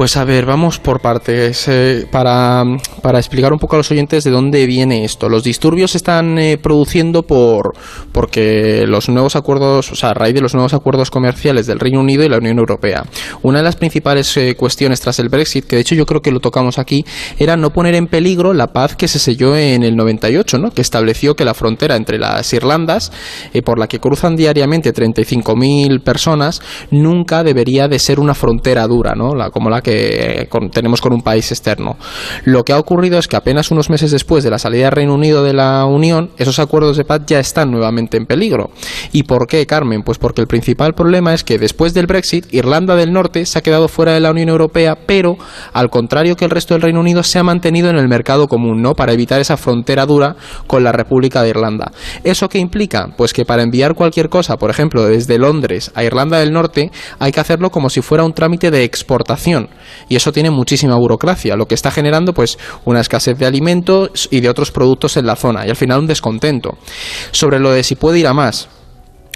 Pues 0.00 0.16
a 0.16 0.24
ver, 0.24 0.46
vamos 0.46 0.78
por 0.78 1.00
partes. 1.00 1.68
Eh, 1.68 2.06
para, 2.10 2.64
para, 3.02 3.18
explicar 3.18 3.52
un 3.52 3.58
poco 3.58 3.76
a 3.76 3.78
los 3.80 3.90
oyentes 3.90 4.24
de 4.24 4.30
dónde 4.30 4.64
viene 4.66 5.04
esto. 5.04 5.28
Los 5.28 5.44
disturbios 5.44 5.90
se 5.90 5.98
están 5.98 6.38
eh, 6.38 6.56
produciendo 6.56 7.22
por 7.22 7.74
porque 8.10 8.86
los 8.86 9.08
nuevos 9.08 9.36
acuerdos, 9.36 9.92
o 9.92 9.94
sea, 9.94 10.10
a 10.10 10.14
raíz 10.14 10.34
de 10.34 10.40
los 10.40 10.54
nuevos 10.54 10.72
acuerdos 10.72 11.10
comerciales 11.10 11.66
del 11.66 11.80
Reino 11.80 12.00
Unido 12.00 12.24
y 12.24 12.28
la 12.28 12.38
Unión 12.38 12.58
Europea. 12.58 13.04
Una 13.42 13.58
de 13.58 13.64
las 13.64 13.76
principales 13.76 14.34
eh, 14.38 14.54
cuestiones 14.56 15.00
tras 15.00 15.18
el 15.18 15.28
Brexit, 15.28 15.66
que 15.66 15.76
de 15.76 15.82
hecho 15.82 15.94
yo 15.94 16.06
creo 16.06 16.22
que 16.22 16.30
lo 16.30 16.40
tocamos 16.40 16.78
aquí, 16.78 17.04
era 17.38 17.56
no 17.56 17.70
poner 17.70 17.94
en 17.94 18.06
peligro 18.06 18.54
la 18.54 18.68
paz 18.68 18.96
que 18.96 19.06
se 19.06 19.18
selló 19.18 19.54
en 19.54 19.82
el 19.82 19.96
98, 19.96 20.58
¿no? 20.58 20.70
que 20.70 20.80
estableció 20.80 21.34
que 21.34 21.44
la 21.44 21.52
frontera 21.52 21.96
entre 21.96 22.18
las 22.18 22.50
Irlandas, 22.54 23.12
por 23.64 23.78
la 23.78 23.86
que 23.86 23.98
cruzan 23.98 24.34
diariamente 24.34 24.94
35.000 24.94 26.02
personas, 26.02 26.62
nunca 26.90 27.42
debería 27.42 27.86
de 27.86 27.98
ser 27.98 28.18
una 28.18 28.34
frontera 28.34 28.86
dura, 28.86 29.09
¿no? 29.14 29.32
como 29.50 29.70
la 29.70 29.80
que 29.80 30.48
tenemos 30.72 31.00
con 31.00 31.12
un 31.12 31.22
país 31.22 31.50
externo. 31.50 31.96
Lo 32.44 32.64
que 32.64 32.72
ha 32.72 32.78
ocurrido 32.78 33.18
es 33.18 33.28
que 33.28 33.36
apenas 33.36 33.70
unos 33.70 33.90
meses 33.90 34.10
después 34.10 34.44
de 34.44 34.50
la 34.50 34.58
salida 34.58 34.84
del 34.84 34.92
Reino 34.92 35.14
Unido 35.14 35.42
de 35.44 35.52
la 35.52 35.84
Unión, 35.84 36.30
esos 36.36 36.58
acuerdos 36.58 36.96
de 36.96 37.04
paz 37.04 37.22
ya 37.26 37.40
están 37.40 37.70
nuevamente 37.70 38.16
en 38.16 38.26
peligro. 38.26 38.70
¿Y 39.12 39.24
por 39.24 39.46
qué, 39.46 39.66
Carmen? 39.66 40.02
Pues 40.02 40.18
porque 40.18 40.40
el 40.40 40.46
principal 40.46 40.94
problema 40.94 41.34
es 41.34 41.44
que 41.44 41.58
después 41.58 41.94
del 41.94 42.06
Brexit, 42.06 42.52
Irlanda 42.52 42.96
del 42.96 43.12
Norte 43.12 43.46
se 43.46 43.58
ha 43.58 43.62
quedado 43.62 43.88
fuera 43.88 44.12
de 44.12 44.20
la 44.20 44.30
Unión 44.30 44.48
Europea, 44.48 44.96
pero 45.06 45.36
al 45.72 45.90
contrario 45.90 46.36
que 46.36 46.44
el 46.44 46.50
resto 46.50 46.74
del 46.74 46.82
Reino 46.82 47.00
Unido, 47.00 47.22
se 47.22 47.38
ha 47.38 47.42
mantenido 47.42 47.90
en 47.90 47.96
el 47.96 48.08
mercado 48.08 48.48
común, 48.48 48.82
¿no? 48.82 48.94
Para 48.94 49.12
evitar 49.12 49.40
esa 49.40 49.56
frontera 49.56 50.06
dura 50.06 50.36
con 50.66 50.84
la 50.84 50.92
República 50.92 51.42
de 51.42 51.50
Irlanda. 51.50 51.92
¿Eso 52.24 52.48
qué 52.48 52.58
implica? 52.58 53.10
Pues 53.16 53.32
que 53.32 53.44
para 53.44 53.62
enviar 53.62 53.94
cualquier 53.94 54.28
cosa, 54.28 54.56
por 54.56 54.70
ejemplo, 54.70 55.04
desde 55.04 55.38
Londres 55.38 55.90
a 55.94 56.04
Irlanda 56.04 56.38
del 56.38 56.52
Norte, 56.52 56.90
hay 57.18 57.32
que 57.32 57.40
hacerlo 57.40 57.70
como 57.70 57.90
si 57.90 58.02
fuera 58.02 58.24
un 58.24 58.32
trámite 58.32 58.70
de 58.70 58.84
exportación 59.00 59.68
y 60.08 60.16
eso 60.16 60.32
tiene 60.32 60.50
muchísima 60.50 60.96
burocracia, 60.96 61.56
lo 61.56 61.66
que 61.66 61.74
está 61.74 61.90
generando 61.90 62.32
pues 62.32 62.58
una 62.84 63.00
escasez 63.00 63.38
de 63.38 63.46
alimentos 63.46 64.28
y 64.30 64.40
de 64.40 64.48
otros 64.48 64.70
productos 64.70 65.16
en 65.16 65.26
la 65.26 65.36
zona 65.36 65.66
y 65.66 65.70
al 65.70 65.76
final 65.76 66.00
un 66.00 66.06
descontento. 66.06 66.76
Sobre 67.30 67.58
lo 67.58 67.72
de 67.72 67.82
si 67.82 67.94
puede 67.94 68.18
ir 68.18 68.26
a 68.26 68.34
más, 68.34 68.68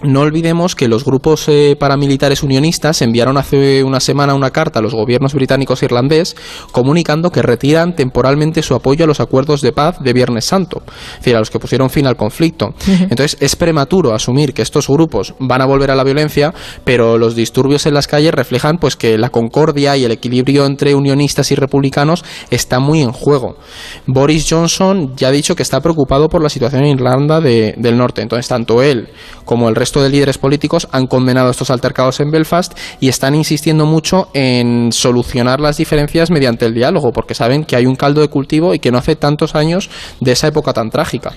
no 0.04 0.20
olvidemos 0.20 0.74
que 0.74 0.88
los 0.88 1.04
grupos 1.04 1.48
eh, 1.48 1.76
paramilitares 1.78 2.42
unionistas 2.42 3.02
enviaron 3.02 3.36
hace 3.36 3.82
una 3.82 4.00
semana 4.00 4.34
una 4.34 4.50
carta 4.50 4.78
a 4.78 4.82
los 4.82 4.94
gobiernos 4.94 5.34
británicos 5.34 5.82
e 5.82 5.86
irlandés 5.86 6.36
comunicando 6.72 7.30
que 7.30 7.42
retiran 7.42 7.96
temporalmente 7.96 8.62
su 8.62 8.74
apoyo 8.74 9.04
a 9.04 9.08
los 9.08 9.20
acuerdos 9.20 9.60
de 9.60 9.72
paz 9.72 9.98
de 10.00 10.12
Viernes 10.12 10.44
Santo, 10.44 10.82
es 10.86 11.18
decir, 11.18 11.36
a 11.36 11.38
los 11.38 11.50
que 11.50 11.58
pusieron 11.58 11.90
fin 11.90 12.06
al 12.06 12.16
conflicto. 12.16 12.74
Entonces 12.86 13.36
es 13.40 13.56
prematuro 13.56 14.14
asumir 14.14 14.52
que 14.52 14.62
estos 14.62 14.88
grupos 14.88 15.34
van 15.38 15.62
a 15.62 15.66
volver 15.66 15.90
a 15.90 15.94
la 15.94 16.04
violencia, 16.04 16.52
pero 16.84 17.18
los 17.18 17.34
disturbios 17.34 17.86
en 17.86 17.94
las 17.94 18.06
calles 18.06 18.34
reflejan 18.34 18.78
pues 18.78 18.96
que 18.96 19.18
la 19.18 19.30
concordia 19.30 19.96
y 19.96 20.04
el 20.04 20.12
equilibrio 20.12 20.66
entre 20.66 20.94
unionistas 20.94 21.50
y 21.50 21.54
republicanos 21.54 22.24
está 22.50 22.78
muy 22.78 23.00
en 23.02 23.12
juego. 23.12 23.56
Boris 24.06 24.46
Johnson 24.48 25.14
ya 25.16 25.28
ha 25.28 25.32
dicho 25.32 25.56
que 25.56 25.62
está 25.62 25.80
preocupado 25.80 26.28
por 26.28 26.42
la 26.42 26.48
situación 26.48 26.84
en 26.84 26.98
Irlanda 26.98 27.40
del 27.40 27.96
Norte, 27.96 28.22
entonces 28.22 28.48
tanto 28.48 28.82
él 28.82 29.08
como 29.44 29.68
el 29.68 29.74
resto 29.74 29.93
de 30.02 30.10
líderes 30.10 30.38
políticos 30.38 30.88
han 30.92 31.06
condenado 31.06 31.50
estos 31.50 31.70
altercados 31.70 32.20
en 32.20 32.30
Belfast 32.30 32.76
y 33.00 33.08
están 33.08 33.34
insistiendo 33.34 33.86
mucho 33.86 34.28
en 34.34 34.92
solucionar 34.92 35.60
las 35.60 35.76
diferencias 35.76 36.30
mediante 36.30 36.66
el 36.66 36.74
diálogo, 36.74 37.12
porque 37.12 37.34
saben 37.34 37.64
que 37.64 37.76
hay 37.76 37.86
un 37.86 37.96
caldo 37.96 38.20
de 38.20 38.28
cultivo 38.28 38.74
y 38.74 38.78
que 38.78 38.90
no 38.90 38.98
hace 38.98 39.16
tantos 39.16 39.54
años 39.54 39.90
de 40.20 40.32
esa 40.32 40.48
época 40.48 40.72
tan 40.72 40.90
trágica. 40.90 41.32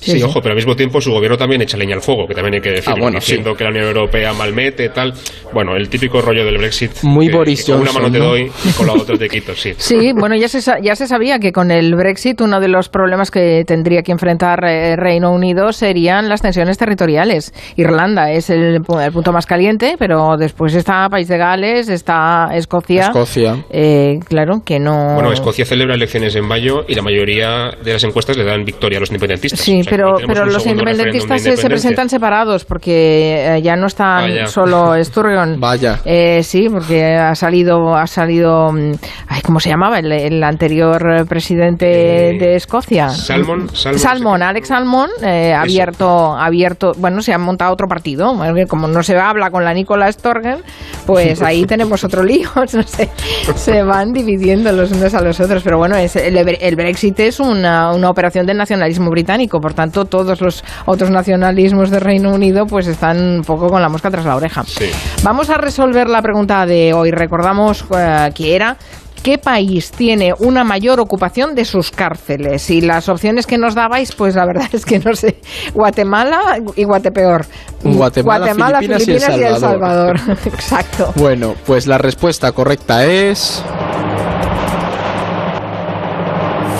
Sí, 0.00 0.22
ojo, 0.22 0.40
pero 0.40 0.52
al 0.52 0.56
mismo 0.56 0.74
tiempo 0.76 1.00
su 1.00 1.12
gobierno 1.12 1.36
también 1.36 1.62
echa 1.62 1.76
leña 1.76 1.94
al 1.94 2.02
fuego, 2.02 2.26
que 2.26 2.34
también 2.34 2.54
hay 2.54 2.60
que 2.60 2.70
decirlo, 2.70 2.94
Ah, 2.96 3.00
bueno, 3.00 3.18
diciendo 3.20 3.54
que 3.54 3.64
la 3.64 3.70
Unión 3.70 3.84
Europea 3.86 4.32
malmete, 4.32 4.88
tal. 4.88 5.12
Bueno, 5.52 5.76
el 5.76 5.88
típico 5.88 6.20
rollo 6.22 6.44
del 6.44 6.58
Brexit. 6.58 6.90
Muy 7.02 7.28
que- 7.28 7.36
Boris 7.36 7.64
que 7.64 7.72
con 7.72 7.80
una 7.82 7.90
Johnson, 7.92 8.02
mano 8.02 8.12
te 8.12 8.18
¿no? 8.18 8.24
doy 8.26 8.52
y 8.64 8.72
con 8.72 8.86
la 8.86 8.92
otra 8.94 9.16
te 9.18 9.28
quito, 9.28 9.54
sí. 9.54 9.74
Sí, 9.78 10.12
bueno, 10.12 10.36
ya 10.36 10.48
se, 10.48 10.60
ya 10.82 10.94
se 10.96 11.06
sabía 11.06 11.38
que 11.38 11.52
con 11.52 11.70
el 11.70 11.94
Brexit 11.94 12.40
uno 12.40 12.60
de 12.60 12.68
los 12.68 12.88
problemas 12.88 13.30
que 13.30 13.64
tendría 13.66 14.02
que 14.02 14.12
enfrentar 14.12 14.64
eh, 14.64 14.96
Reino 14.96 15.32
Unido 15.32 15.72
serían 15.72 16.28
las 16.28 16.40
tensiones 16.42 16.78
territoriales. 16.78 17.52
Irlanda 17.76 18.30
es 18.32 18.50
el, 18.50 18.80
pu- 18.82 19.04
el 19.04 19.12
punto 19.12 19.32
más 19.32 19.46
caliente, 19.46 19.96
pero 19.98 20.36
después 20.36 20.74
está 20.74 21.08
País 21.08 21.28
de 21.28 21.36
Gales, 21.38 21.88
está 21.88 22.48
Escocia. 22.54 23.02
Escocia. 23.06 23.64
Eh, 23.70 24.20
claro, 24.28 24.62
que 24.64 24.78
no... 24.78 25.14
Bueno, 25.14 25.32
Escocia 25.32 25.64
celebra 25.64 25.94
elecciones 25.94 26.34
en 26.36 26.44
mayo 26.46 26.84
y 26.88 26.94
la 26.94 27.02
mayoría 27.02 27.70
de 27.82 27.92
las 27.92 28.04
encuestas 28.04 28.36
le 28.36 28.44
dan 28.44 28.64
victoria 28.64 28.98
a 28.98 29.00
los 29.00 29.10
independentistas. 29.10 29.60
Sí, 29.60 29.80
O 29.80 29.84
sea, 29.84 29.89
pero, 29.90 30.14
pero 30.26 30.46
los 30.46 30.64
independentistas 30.66 31.42
se, 31.42 31.66
presentan 31.68 32.08
separados 32.08 32.64
porque 32.64 33.56
eh, 33.56 33.62
ya 33.62 33.76
no 33.76 33.86
están 33.86 34.30
Ah, 34.30 34.46
solo 34.46 34.94
Sturgeon. 35.04 35.58
Vaya. 35.60 35.98
Eh, 36.04 36.42
sí, 36.42 36.68
porque 36.70 37.14
ha 37.16 37.34
salido, 37.34 37.94
ha 37.94 38.06
salido, 38.06 38.72
mm, 38.72 38.92
ay, 39.28 39.40
¿cómo 39.42 39.60
se 39.60 39.68
llamaba? 39.70 39.98
El, 39.98 40.10
el 40.12 40.42
anterior 40.42 41.20
eh, 41.20 41.24
presidente 41.24 41.86
Eh, 42.30 42.38
de 42.38 42.54
Escocia. 42.56 43.08
Salmon, 43.10 43.68
Salmon. 43.74 44.42
Alex 44.42 44.68
Salmon, 44.68 45.10
eh, 45.22 45.52
ha 45.52 45.62
abierto, 45.62 46.32
ha 46.36 46.46
abierto, 46.46 46.92
bueno, 46.98 47.20
se 47.22 47.32
ha 47.32 47.38
montado 47.38 47.72
otro 47.72 47.86
partido. 47.88 48.32
Como 48.68 48.88
no 48.88 49.02
se 49.02 49.16
habla 49.18 49.50
con 49.50 49.64
la 49.64 49.72
Nicola 49.74 50.10
Sturgeon, 50.12 50.62
pues 51.06 51.42
ahí 51.42 51.64
tenemos 51.66 52.04
otro 52.04 52.22
lío. 52.22 52.48
No 52.72 52.82
sé, 52.84 53.08
se 53.56 53.82
van 53.82 54.12
dividiendo 54.12 54.70
los 54.72 54.92
unos 54.92 55.12
a 55.14 55.20
los 55.22 55.40
otros. 55.40 55.62
Pero 55.62 55.76
bueno, 55.78 55.96
es, 55.96 56.14
el, 56.16 56.36
el 56.36 56.76
Brexit 56.76 57.18
es 57.20 57.40
una, 57.40 57.92
una 57.92 58.08
operación 58.10 58.46
del 58.46 58.56
nacionalismo 58.56 59.10
británico. 59.10 59.60
Por 59.60 59.74
tanto, 59.80 60.04
todos 60.04 60.40
los 60.40 60.62
otros 60.84 61.10
nacionalismos 61.10 61.90
de 61.90 62.00
Reino 62.00 62.34
Unido 62.34 62.66
pues 62.66 62.86
están 62.86 63.38
un 63.38 63.42
poco 63.42 63.68
con 63.68 63.80
la 63.80 63.88
mosca 63.88 64.10
tras 64.10 64.26
la 64.26 64.36
oreja. 64.36 64.62
Sí. 64.64 64.90
Vamos 65.22 65.48
a 65.48 65.56
resolver 65.56 66.08
la 66.08 66.20
pregunta 66.20 66.66
de 66.66 66.92
hoy. 66.92 67.10
Recordamos 67.10 67.84
eh, 67.96 68.30
que 68.34 68.54
era 68.54 68.76
¿Qué 69.22 69.36
país 69.36 69.90
tiene 69.90 70.32
una 70.38 70.64
mayor 70.64 70.98
ocupación 70.98 71.54
de 71.54 71.66
sus 71.66 71.90
cárceles? 71.90 72.70
Y 72.70 72.80
las 72.80 73.10
opciones 73.10 73.46
que 73.46 73.58
nos 73.58 73.74
dabais, 73.74 74.14
pues 74.14 74.34
la 74.34 74.46
verdad 74.46 74.68
es 74.72 74.86
que 74.86 74.98
no 74.98 75.14
sé. 75.14 75.40
Guatemala 75.74 76.58
y 76.74 76.84
Guatepeor. 76.84 77.44
Guatemala, 77.82 78.80
Filipinas 78.80 79.06
y 79.06 79.10
El 79.10 79.40
y 79.40 79.44
El 79.44 79.56
Salvador. 79.58 80.18
Salvador. 80.18 80.38
Exacto. 80.46 81.12
Bueno, 81.16 81.54
pues 81.66 81.86
la 81.86 81.98
respuesta 81.98 82.52
correcta 82.52 83.04
es. 83.04 83.62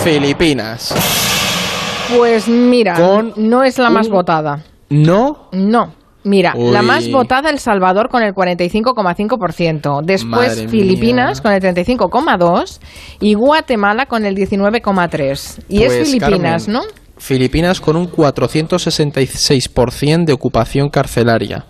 Filipinas. 0.02 0.94
Pues 2.16 2.48
mira, 2.48 2.94
Con 2.94 3.32
no 3.36 3.62
es 3.62 3.78
la 3.78 3.90
más 3.90 4.06
un- 4.06 4.12
votada. 4.12 4.64
No. 4.90 5.48
No. 5.52 5.94
Mira, 6.22 6.54
la 6.54 6.82
más 6.82 7.10
votada 7.10 7.48
El 7.48 7.58
Salvador 7.58 8.10
con 8.10 8.22
el 8.22 8.34
45,5%, 8.34 10.02
después 10.02 10.58
Madre 10.58 10.68
Filipinas 10.68 11.38
mía. 11.38 11.42
con 11.42 11.52
el 11.52 11.62
35,2% 11.62 12.78
y 13.20 13.32
Guatemala 13.34 14.04
con 14.04 14.26
el 14.26 14.34
19,3%. 14.34 15.62
Y 15.68 15.82
es 15.82 15.94
Pues, 15.94 16.10
Filipinas, 16.10 16.66
Carmen, 16.66 16.82
¿no? 16.82 16.86
Filipinas 17.16 17.80
con 17.80 17.96
un 17.96 18.06
466% 18.06 20.26
de 20.26 20.34
ocupación 20.34 20.90
carcelaria. 20.90 21.64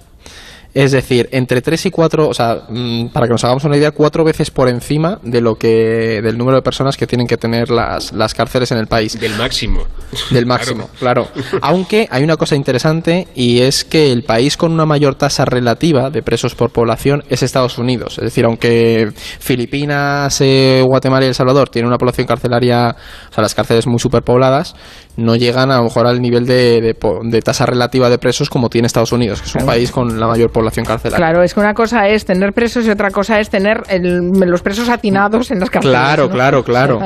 Es 0.74 0.92
decir, 0.92 1.28
entre 1.32 1.62
3 1.62 1.86
y 1.86 1.90
4, 1.90 2.28
o 2.28 2.34
sea, 2.34 2.62
mm, 2.68 3.08
para 3.08 3.26
que 3.26 3.32
nos 3.32 3.44
hagamos 3.44 3.64
una 3.64 3.76
idea, 3.76 3.90
cuatro 3.90 4.24
veces 4.24 4.50
por 4.50 4.68
encima 4.68 5.18
de 5.22 5.40
lo 5.40 5.56
que 5.56 6.20
del 6.22 6.38
número 6.38 6.56
de 6.56 6.62
personas 6.62 6.96
que 6.96 7.06
tienen 7.06 7.26
que 7.26 7.36
tener 7.36 7.70
las, 7.70 8.12
las 8.12 8.34
cárceles 8.34 8.70
en 8.72 8.78
el 8.78 8.86
país. 8.86 9.18
Del 9.18 9.36
máximo. 9.36 9.84
Del 10.30 10.46
máximo, 10.46 10.88
claro. 10.98 11.28
Aunque 11.62 12.08
hay 12.10 12.22
una 12.22 12.36
cosa 12.36 12.54
interesante 12.54 13.28
y 13.34 13.60
es 13.60 13.84
que 13.84 14.12
el 14.12 14.22
país 14.22 14.56
con 14.56 14.72
una 14.72 14.86
mayor 14.86 15.14
tasa 15.16 15.44
relativa 15.44 16.10
de 16.10 16.22
presos 16.22 16.54
por 16.54 16.70
población 16.70 17.24
es 17.28 17.42
Estados 17.42 17.78
Unidos. 17.78 18.18
Es 18.18 18.24
decir, 18.24 18.44
aunque 18.44 19.10
Filipinas, 19.14 20.40
eh, 20.40 20.82
Guatemala 20.84 21.24
y 21.24 21.28
El 21.28 21.34
Salvador 21.34 21.68
tienen 21.68 21.88
una 21.88 21.98
población 21.98 22.26
carcelaria, 22.26 22.96
o 23.30 23.34
sea, 23.34 23.42
las 23.42 23.54
cárceles 23.54 23.86
muy 23.86 23.98
superpobladas, 23.98 24.74
no 25.20 25.36
llegan 25.36 25.70
a 25.70 25.76
lo 25.78 25.84
mejor 25.84 26.06
al 26.06 26.20
nivel 26.20 26.46
de, 26.46 26.80
de 26.80 26.94
po- 26.94 27.20
de 27.22 27.40
tasa 27.42 27.66
relativa 27.66 28.08
de 28.10 28.18
presos 28.18 28.50
como 28.50 28.68
tiene 28.70 28.86
Estados 28.86 29.12
Unidos, 29.12 29.40
que 29.40 29.48
es 29.48 29.54
un 29.54 29.66
país 29.66 29.90
con 29.90 30.18
la 30.18 30.26
mayor 30.26 30.50
población 30.50 30.84
carcelaria. 30.86 31.16
Claro, 31.24 31.42
es 31.42 31.54
que 31.54 31.60
una 31.60 31.74
cosa 31.74 32.08
es 32.08 32.24
tener 32.24 32.52
presos 32.52 32.86
y 32.86 32.90
otra 32.90 33.10
cosa 33.10 33.38
es 33.40 33.50
tener 33.50 33.82
el- 33.88 34.30
los 34.30 34.62
presos 34.62 34.88
atinados 34.88 35.50
en 35.50 35.60
las 35.60 35.70
cárceles. 35.70 35.96
Claro, 35.96 36.24
¿no? 36.28 36.30
claro, 36.34 36.64
claro. 36.70 37.00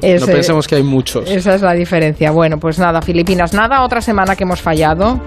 Es, 0.00 0.20
no 0.20 0.28
eh, 0.28 0.32
pensemos 0.34 0.66
que 0.68 0.74
hay 0.76 0.82
muchos. 0.82 1.30
Esa 1.30 1.54
es 1.54 1.62
la 1.62 1.72
diferencia. 1.72 2.30
Bueno, 2.30 2.58
pues 2.58 2.78
nada, 2.78 3.00
Filipinas, 3.02 3.52
nada, 3.54 3.82
otra 3.82 4.00
semana 4.00 4.36
que 4.36 4.44
hemos 4.44 4.60
fallado. 4.60 5.20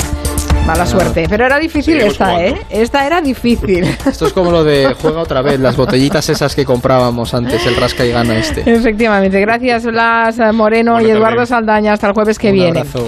Mala 0.66 0.88
suerte. 0.88 1.28
Pero 1.30 1.46
era 1.46 1.60
difícil 1.60 1.94
Seguimos 1.94 2.14
esta, 2.14 2.26
jugando. 2.32 2.56
¿eh? 2.56 2.62
Esta 2.72 3.06
era 3.06 3.22
difícil. 3.22 3.84
Esto 4.08 4.26
es 4.26 4.34
como 4.34 4.50
lo 4.50 4.64
de 4.64 4.96
juega 5.00 5.22
otra 5.22 5.44
vez, 5.44 5.60
las 5.60 5.76
botellitas 5.78 6.28
esas 6.30 6.56
que 6.56 6.66
comprábamos 6.66 7.36
antes, 7.36 7.64
el 7.68 7.76
rasca 7.76 8.04
y 8.04 8.10
gana 8.10 8.36
este. 8.40 8.62
Efectivamente. 8.66 9.40
Gracias, 9.42 9.86
Blas 9.86 10.40
Moreno 10.54 11.00
y 11.00 11.12
Eduardo. 11.12 11.46
Saldaña. 11.46 11.94
Hasta 11.94 12.08
el 12.08 12.14
jueves 12.26 12.40
que 12.40 12.48
Un 12.50 12.54
viene. 12.56 12.80
abrazo. 12.80 13.06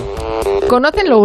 ¿Conocen 0.68 1.10
lo 1.10 1.16